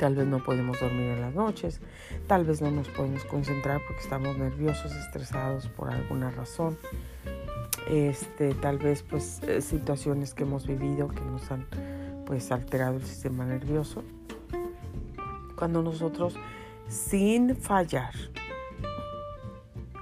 tal 0.00 0.14
vez 0.14 0.26
no 0.26 0.42
podemos 0.42 0.80
dormir 0.80 1.10
en 1.10 1.20
las 1.20 1.34
noches, 1.34 1.78
tal 2.26 2.46
vez 2.46 2.62
no 2.62 2.70
nos 2.70 2.88
podemos 2.88 3.22
concentrar 3.26 3.82
porque 3.86 4.00
estamos 4.00 4.38
nerviosos, 4.38 4.92
estresados 4.96 5.68
por 5.68 5.90
alguna 5.90 6.30
razón. 6.30 6.78
Este, 7.86 8.54
tal 8.54 8.78
vez 8.78 9.02
pues 9.02 9.42
eh, 9.42 9.60
situaciones 9.60 10.32
que 10.32 10.44
hemos 10.44 10.66
vivido 10.66 11.08
que 11.08 11.20
nos 11.20 11.50
han 11.50 11.66
pues 12.24 12.50
alterado 12.50 12.96
el 12.96 13.04
sistema 13.04 13.44
nervioso. 13.44 14.02
Cuando 15.54 15.82
nosotros 15.82 16.34
sin 16.88 17.54
fallar 17.54 18.14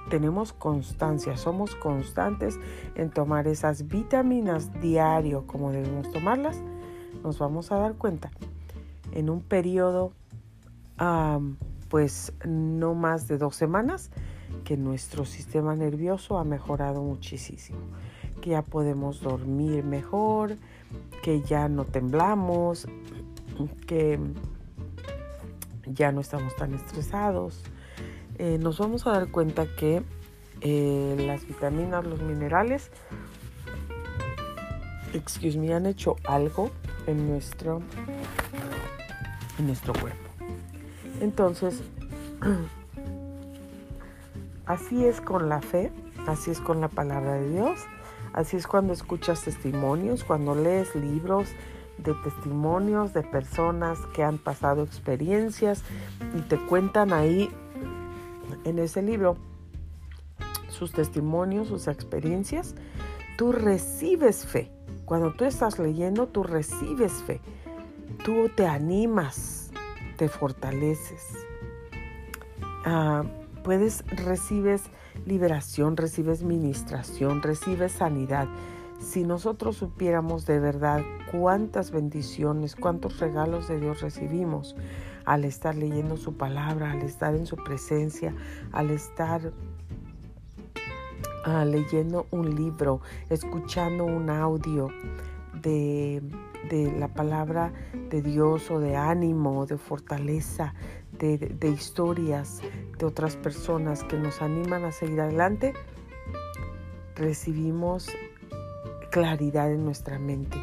tenemos 0.09 0.53
constancia, 0.53 1.35
somos 1.35 1.75
constantes 1.75 2.57
en 2.95 3.09
tomar 3.09 3.47
esas 3.47 3.85
vitaminas 3.89 4.71
diario 4.79 5.45
como 5.45 5.73
debemos 5.73 6.09
tomarlas, 6.13 6.57
nos 7.21 7.37
vamos 7.37 7.73
a 7.73 7.75
dar 7.75 7.95
cuenta 7.95 8.31
en 9.13 9.29
un 9.29 9.41
periodo 9.41 10.13
pues 11.89 12.33
no 12.45 12.93
más 12.93 13.27
de 13.27 13.37
dos 13.37 13.55
semanas 13.55 14.11
que 14.63 14.77
nuestro 14.77 15.25
sistema 15.25 15.75
nervioso 15.75 16.37
ha 16.37 16.43
mejorado 16.43 17.01
muchísimo, 17.01 17.79
que 18.41 18.51
ya 18.51 18.61
podemos 18.61 19.21
dormir 19.21 19.83
mejor, 19.83 20.57
que 21.23 21.41
ya 21.41 21.69
no 21.69 21.85
temblamos, 21.85 22.87
que 23.87 24.19
ya 25.85 26.11
no 26.11 26.21
estamos 26.21 26.55
tan 26.55 26.73
estresados, 26.73 27.63
eh, 28.37 28.57
nos 28.59 28.77
vamos 28.79 29.05
a 29.07 29.11
dar 29.11 29.31
cuenta 29.31 29.65
que 29.75 30.03
eh, 30.61 31.23
las 31.25 31.47
vitaminas, 31.47 32.05
los 32.05 32.21
minerales, 32.21 32.91
excuse 35.13 35.57
me, 35.57 35.73
han 35.73 35.85
hecho 35.85 36.15
algo 36.25 36.71
en 37.07 37.29
nuestro, 37.29 37.81
nuestro 39.67 39.93
cuerpo. 39.93 40.29
Entonces, 41.21 41.81
así 44.65 45.05
es 45.05 45.21
con 45.21 45.49
la 45.49 45.61
fe, 45.61 45.91
así 46.27 46.51
es 46.51 46.59
con 46.59 46.81
la 46.81 46.87
palabra 46.87 47.33
de 47.33 47.49
Dios, 47.49 47.79
así 48.33 48.57
es 48.57 48.67
cuando 48.67 48.93
escuchas 48.93 49.43
testimonios, 49.43 50.23
cuando 50.23 50.55
lees 50.55 50.95
libros 50.95 51.49
de 51.97 52.13
testimonios 52.23 53.13
de 53.13 53.23
personas 53.23 53.99
que 54.13 54.23
han 54.23 54.37
pasado 54.37 54.83
experiencias 54.83 55.83
y 56.37 56.41
te 56.41 56.57
cuentan 56.57 57.11
ahí 57.11 57.49
en 58.63 58.79
ese 58.79 59.01
libro 59.01 59.35
sus 60.69 60.93
testimonios, 60.93 61.67
sus 61.67 61.87
experiencias, 61.87 62.75
tú 63.37 63.51
recibes 63.51 64.45
fe. 64.45 64.71
Cuando 65.05 65.33
tú 65.33 65.43
estás 65.43 65.77
leyendo, 65.77 66.27
tú 66.27 66.43
recibes 66.43 67.11
fe. 67.23 67.38
Tú 68.29 68.47
te 68.47 68.67
animas, 68.67 69.71
te 70.15 70.29
fortaleces. 70.29 71.47
Ah, 72.85 73.23
puedes, 73.63 74.05
recibes 74.23 74.83
liberación, 75.25 75.97
recibes 75.97 76.43
ministración, 76.43 77.41
recibes 77.41 77.93
sanidad. 77.93 78.47
Si 78.99 79.23
nosotros 79.23 79.77
supiéramos 79.77 80.45
de 80.45 80.59
verdad 80.59 81.01
cuántas 81.31 81.89
bendiciones, 81.89 82.75
cuántos 82.75 83.19
regalos 83.19 83.67
de 83.67 83.79
Dios 83.79 84.01
recibimos, 84.01 84.75
al 85.25 85.43
estar 85.43 85.73
leyendo 85.73 86.15
su 86.15 86.37
palabra, 86.37 86.91
al 86.91 87.01
estar 87.01 87.33
en 87.33 87.47
su 87.47 87.55
presencia, 87.55 88.35
al 88.71 88.91
estar 88.91 89.53
ah, 91.45 91.65
leyendo 91.65 92.27
un 92.29 92.53
libro, 92.53 93.01
escuchando 93.31 94.05
un 94.05 94.29
audio 94.29 94.89
de, 95.63 96.21
la 96.71 97.07
palabra 97.07 97.71
de 98.09 98.21
Dios 98.21 98.69
o 98.71 98.79
de 98.79 98.95
ánimo, 98.95 99.65
de 99.65 99.77
fortaleza, 99.77 100.73
de, 101.11 101.37
de 101.37 101.69
historias 101.69 102.61
de 102.97 103.05
otras 103.05 103.35
personas 103.35 104.03
que 104.03 104.17
nos 104.17 104.41
animan 104.41 104.83
a 104.85 104.91
seguir 104.91 105.21
adelante, 105.21 105.73
recibimos 107.15 108.09
claridad 109.11 109.71
en 109.71 109.85
nuestra 109.85 110.19
mente 110.19 110.57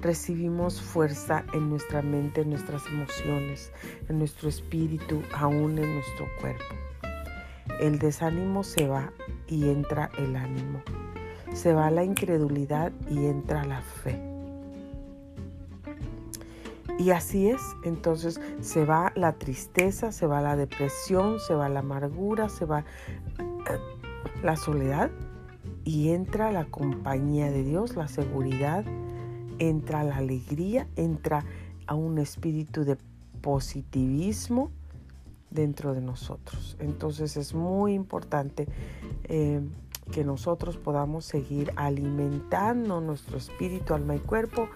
recibimos 0.00 0.80
fuerza 0.80 1.44
en 1.52 1.70
nuestra 1.70 2.02
mente, 2.02 2.42
en 2.42 2.50
nuestras 2.50 2.86
emociones, 2.86 3.72
en 4.08 4.18
nuestro 4.18 4.48
espíritu, 4.48 5.22
aún 5.32 5.78
en 5.78 5.94
nuestro 5.94 6.26
cuerpo. 6.40 6.74
El 7.80 7.98
desánimo 7.98 8.64
se 8.64 8.88
va 8.88 9.12
y 9.46 9.68
entra 9.68 10.10
el 10.18 10.36
ánimo. 10.36 10.82
Se 11.52 11.72
va 11.72 11.90
la 11.90 12.04
incredulidad 12.04 12.92
y 13.10 13.26
entra 13.26 13.64
la 13.64 13.80
fe. 13.80 14.27
Y 16.98 17.10
así 17.10 17.48
es, 17.48 17.60
entonces 17.84 18.40
se 18.60 18.84
va 18.84 19.12
la 19.14 19.34
tristeza, 19.34 20.10
se 20.10 20.26
va 20.26 20.40
la 20.40 20.56
depresión, 20.56 21.38
se 21.38 21.54
va 21.54 21.68
la 21.68 21.80
amargura, 21.80 22.48
se 22.48 22.64
va 22.64 22.84
la 24.42 24.56
soledad 24.56 25.10
y 25.84 26.10
entra 26.10 26.50
la 26.50 26.64
compañía 26.64 27.50
de 27.50 27.62
Dios, 27.62 27.96
la 27.96 28.08
seguridad, 28.08 28.84
entra 29.58 30.02
la 30.02 30.16
alegría, 30.16 30.88
entra 30.96 31.44
a 31.86 31.94
un 31.94 32.18
espíritu 32.18 32.84
de 32.84 32.98
positivismo 33.40 34.70
dentro 35.50 35.94
de 35.94 36.00
nosotros. 36.00 36.76
Entonces 36.80 37.36
es 37.36 37.54
muy 37.54 37.94
importante 37.94 38.68
eh, 39.24 39.60
que 40.10 40.24
nosotros 40.24 40.76
podamos 40.76 41.24
seguir 41.24 41.72
alimentando 41.76 43.00
nuestro 43.00 43.38
espíritu, 43.38 43.94
alma 43.94 44.16
y 44.16 44.20
cuerpo, 44.20 44.68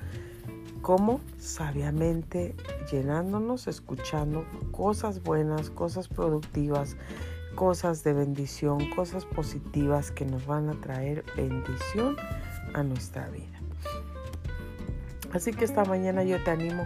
como 0.82 1.20
sabiamente 1.38 2.54
llenándonos, 2.90 3.68
escuchando 3.68 4.44
cosas 4.72 5.22
buenas, 5.22 5.70
cosas 5.70 6.08
productivas, 6.08 6.96
cosas 7.54 8.02
de 8.02 8.12
bendición, 8.12 8.90
cosas 8.90 9.24
positivas 9.24 10.10
que 10.10 10.26
nos 10.26 10.44
van 10.44 10.68
a 10.68 10.80
traer 10.80 11.24
bendición 11.36 12.16
a 12.74 12.82
nuestra 12.82 13.28
vida. 13.28 13.60
Así 15.32 15.52
que 15.52 15.64
esta 15.64 15.84
mañana 15.84 16.24
yo 16.24 16.42
te 16.42 16.50
animo. 16.50 16.84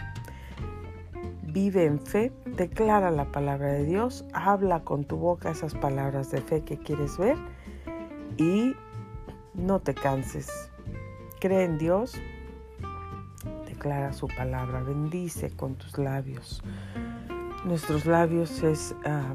Vive 1.42 1.86
en 1.86 1.98
fe, 1.98 2.32
declara 2.44 3.10
la 3.10 3.32
palabra 3.32 3.72
de 3.72 3.84
Dios, 3.84 4.26
habla 4.34 4.84
con 4.84 5.04
tu 5.04 5.16
boca 5.16 5.50
esas 5.50 5.74
palabras 5.74 6.30
de 6.30 6.42
fe 6.42 6.62
que 6.62 6.76
quieres 6.76 7.16
ver 7.16 7.36
y 8.36 8.74
no 9.54 9.80
te 9.80 9.94
canses. 9.94 10.70
Cree 11.40 11.64
en 11.64 11.78
Dios, 11.78 12.14
declara 13.86 14.12
su 14.12 14.26
palabra, 14.26 14.82
bendice 14.82 15.50
con 15.50 15.76
tus 15.76 15.96
labios. 15.96 16.60
Nuestros 17.64 18.04
labios 18.04 18.64
es 18.64 18.96
ah, 19.04 19.32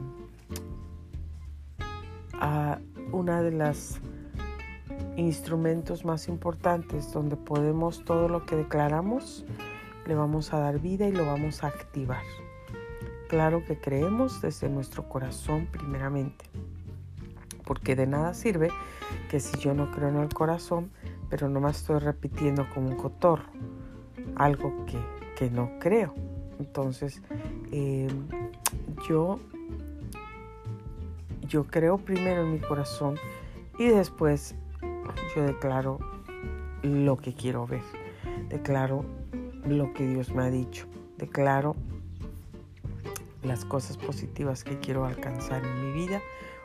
una 3.13 3.41
de 3.41 3.51
las 3.51 4.01
instrumentos 5.15 6.03
más 6.03 6.27
importantes 6.27 7.13
donde 7.13 7.37
podemos 7.37 8.03
todo 8.03 8.27
lo 8.27 8.45
que 8.45 8.57
declaramos, 8.57 9.45
le 10.05 10.15
vamos 10.15 10.53
a 10.53 10.59
dar 10.59 10.79
vida 10.79 11.07
y 11.07 11.13
lo 11.13 11.25
vamos 11.25 11.63
a 11.63 11.67
activar. 11.67 12.23
Claro 13.29 13.63
que 13.65 13.79
creemos 13.79 14.41
desde 14.41 14.67
nuestro 14.67 15.07
corazón 15.07 15.65
primeramente, 15.71 16.43
porque 17.65 17.95
de 17.95 18.05
nada 18.05 18.33
sirve 18.33 18.67
que 19.29 19.39
si 19.39 19.57
yo 19.59 19.73
no 19.73 19.91
creo 19.91 20.09
en 20.09 20.17
el 20.17 20.27
corazón, 20.27 20.91
pero 21.29 21.47
no 21.47 21.61
me 21.61 21.71
estoy 21.71 21.99
repitiendo 21.99 22.67
como 22.73 22.89
un 22.89 22.97
cotorro, 22.97 23.45
algo 24.35 24.85
que, 24.85 24.97
que 25.37 25.49
no 25.49 25.71
creo. 25.79 26.13
Entonces, 26.59 27.21
eh, 27.71 28.07
yo 29.07 29.39
yo 31.47 31.65
creo 31.65 31.97
primero 31.97 32.43
en 32.43 32.53
mi 32.53 32.59
corazón 32.59 33.15
y 33.77 33.87
después 33.87 34.55
yo 35.35 35.43
declaro 35.43 35.99
lo 36.81 37.17
que 37.17 37.33
quiero 37.33 37.67
ver. 37.67 37.83
Declaro 38.47 39.03
lo 39.65 39.93
que 39.93 40.07
Dios 40.07 40.33
me 40.33 40.43
ha 40.43 40.49
dicho. 40.49 40.87
Declaro 41.17 41.75
las 43.43 43.65
cosas 43.65 43.97
positivas 43.97 44.63
que 44.63 44.79
quiero 44.79 45.05
alcanzar 45.05 45.65
en 45.65 45.85
mi 45.85 46.05
vida 46.05 46.21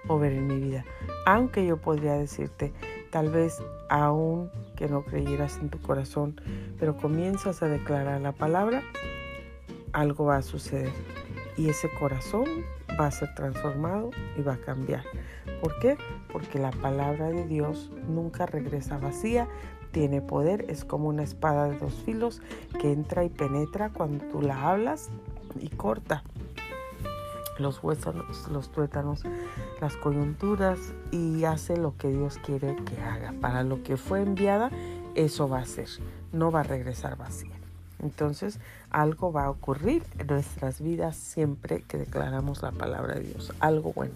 o 0.07 0.19
ver 0.19 0.33
en 0.33 0.47
mi 0.47 0.61
vida. 0.61 0.85
Aunque 1.27 1.67
yo 1.67 1.79
podría 1.79 2.13
decirte, 2.13 2.73
tal 3.11 3.31
vez 3.31 3.61
aún 3.89 4.51
que 4.77 4.89
no 4.89 5.05
creyeras 5.05 5.59
en 5.59 5.71
tu 5.71 5.81
corazón, 5.81 6.41
pero 6.79 6.97
comienzas 6.97 7.63
a 7.63 7.69
declarar 7.69 8.21
la 8.21 8.33
palabra, 8.33 8.83
algo 9.93 10.27
va 10.27 10.37
a 10.37 10.43
suceder. 10.43 10.93
Y 11.57 11.69
ese 11.69 11.89
corazón 11.99 12.45
va 13.01 13.07
a 13.07 13.11
ser 13.11 13.35
transformado 13.35 14.11
y 14.37 14.43
va 14.43 14.55
a 14.55 14.59
cambiar. 14.59 15.05
¿Por 15.61 15.79
qué? 15.79 15.97
Porque 16.33 16.59
la 16.59 16.71
palabra 16.71 17.29
de 17.31 17.47
Dios 17.47 17.91
nunca 18.09 18.47
regresa 18.47 18.99
vacía, 18.99 19.49
tiene 19.93 20.21
poder, 20.21 20.67
es 20.69 20.85
como 20.85 21.09
una 21.09 21.23
espada 21.23 21.69
de 21.69 21.79
dos 21.79 21.95
filos 22.05 22.43
que 22.79 22.93
entra 22.93 23.25
y 23.25 23.31
penetra 23.31 23.91
cuando 23.91 24.25
tú 24.27 24.43
la 24.43 24.69
hablas 24.69 25.09
y 25.59 25.71
corta 25.71 26.23
los 27.59 27.83
huesos, 27.83 28.15
los 28.51 28.71
tuétanos, 28.71 29.23
las 29.81 29.97
coyunturas 29.97 30.79
y 31.11 31.45
hace 31.45 31.77
lo 31.77 31.97
que 31.97 32.09
Dios 32.09 32.39
quiere 32.45 32.77
que 32.85 33.01
haga. 33.01 33.33
Para 33.41 33.63
lo 33.63 33.83
que 33.83 33.97
fue 33.97 34.23
enviada, 34.23 34.71
eso 35.17 35.49
va 35.49 35.61
a 35.61 35.67
ser, 35.67 35.89
no 36.33 36.53
va 36.53 36.61
a 36.61 36.65
regresar 36.65 37.17
vacía. 37.17 37.57
Entonces, 38.03 38.61
algo 38.91 39.33
va 39.33 39.47
a 39.47 39.51
ocurrir 39.51 40.03
en 40.19 40.27
nuestras 40.29 40.81
vidas 40.81 41.17
siempre 41.17 41.83
que 41.83 41.97
declaramos 41.97 42.63
la 42.63 42.71
palabra 42.71 43.15
de 43.15 43.23
Dios, 43.23 43.53
algo 43.59 43.93
bueno. 43.93 44.15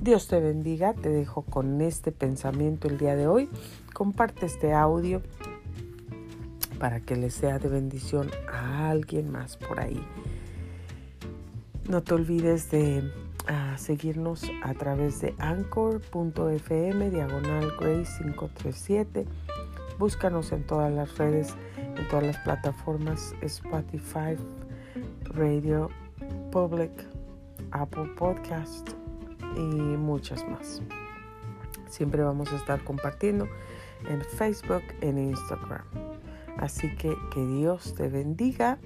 Dios 0.00 0.28
te 0.28 0.40
bendiga, 0.40 0.92
te 0.94 1.08
dejo 1.08 1.42
con 1.42 1.80
este 1.80 2.12
pensamiento 2.12 2.88
el 2.88 2.98
día 2.98 3.16
de 3.16 3.26
hoy. 3.26 3.48
Comparte 3.94 4.46
este 4.46 4.72
audio 4.72 5.22
para 6.78 7.00
que 7.00 7.16
le 7.16 7.30
sea 7.30 7.58
de 7.58 7.68
bendición 7.68 8.30
a 8.52 8.90
alguien 8.90 9.30
más 9.30 9.56
por 9.56 9.80
ahí. 9.80 10.00
No 11.88 12.02
te 12.02 12.14
olvides 12.14 12.70
de 12.70 13.10
uh, 13.48 13.78
seguirnos 13.78 14.42
a 14.62 14.74
través 14.74 15.20
de 15.20 15.34
anchor.fm 15.38 17.10
diagonal 17.10 17.72
grace 17.80 18.12
537. 18.22 19.26
Búscanos 19.98 20.52
en 20.52 20.62
todas 20.64 20.92
las 20.92 21.18
redes, 21.18 21.56
en 21.76 22.06
todas 22.06 22.24
las 22.24 22.38
plataformas 22.38 23.34
Spotify, 23.40 24.36
Radio 25.24 25.90
Public, 26.52 26.92
Apple 27.72 28.08
Podcast 28.16 28.90
y 29.56 29.60
muchas 29.60 30.48
más. 30.48 30.80
Siempre 31.88 32.22
vamos 32.22 32.52
a 32.52 32.56
estar 32.56 32.84
compartiendo 32.84 33.48
en 34.08 34.22
Facebook, 34.22 34.84
en 35.00 35.18
Instagram. 35.18 35.84
Así 36.58 36.94
que 36.94 37.16
que 37.34 37.44
Dios 37.44 37.94
te 37.96 38.08
bendiga 38.08 38.78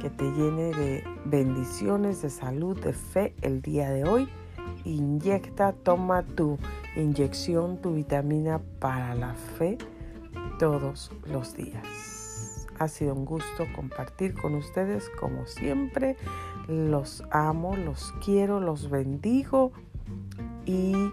que 0.00 0.08
te 0.08 0.24
llene 0.24 0.72
de 0.72 1.04
bendiciones, 1.24 2.22
de 2.22 2.30
salud, 2.30 2.78
de 2.78 2.92
fe 2.92 3.34
el 3.42 3.60
día 3.60 3.90
de 3.90 4.04
hoy. 4.04 4.28
Inyecta, 4.84 5.72
toma 5.72 6.22
tu 6.22 6.58
inyección, 6.94 7.78
tu 7.78 7.94
vitamina 7.94 8.60
para 8.78 9.16
la 9.16 9.34
fe 9.34 9.78
todos 10.58 11.10
los 11.26 11.54
días. 11.54 12.66
Ha 12.78 12.88
sido 12.88 13.14
un 13.14 13.24
gusto 13.24 13.66
compartir 13.74 14.34
con 14.34 14.54
ustedes 14.54 15.10
como 15.18 15.46
siempre. 15.46 16.16
Los 16.68 17.24
amo, 17.30 17.76
los 17.76 18.12
quiero, 18.24 18.60
los 18.60 18.90
bendigo 18.90 19.72
y 20.66 21.10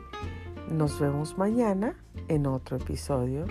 nos 0.69 0.99
vemos 0.99 1.37
mañana 1.37 1.95
en 2.27 2.45
otro 2.45 2.77
episodio 2.77 3.45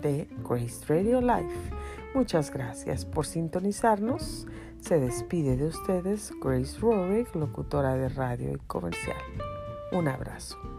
de 0.00 0.28
Grace 0.48 0.84
Radio 0.88 1.20
Life. 1.20 1.70
Muchas 2.14 2.50
gracias 2.50 3.04
por 3.04 3.26
sintonizarnos. 3.26 4.46
Se 4.80 4.98
despide 4.98 5.56
de 5.56 5.66
ustedes 5.66 6.32
Grace 6.42 6.78
Rorick, 6.80 7.34
locutora 7.36 7.94
de 7.94 8.08
radio 8.08 8.52
y 8.52 8.58
comercial. 8.66 9.18
Un 9.92 10.08
abrazo. 10.08 10.69